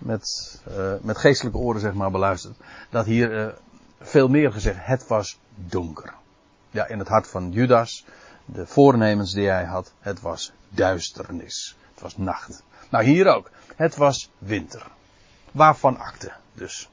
[0.00, 0.60] met,
[1.02, 2.56] met geestelijke oren zeg maar beluistert.
[2.90, 3.54] Dat hier
[4.00, 6.14] veel meer gezegd, het was donker.
[6.70, 8.04] Ja, in het hart van Judas,
[8.44, 11.76] de voornemens die hij had, het was duisternis.
[11.92, 12.62] Het was nacht.
[12.90, 13.50] Nou, hier ook.
[13.76, 14.86] Het was winter.
[15.52, 16.32] Waarvan akte?
[16.52, 16.90] Dus.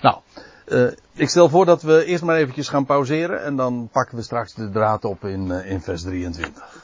[0.00, 0.18] Nou,
[0.66, 4.22] uh, ik stel voor dat we eerst maar eventjes gaan pauzeren en dan pakken we
[4.22, 6.83] straks de draad op in, in vers 23.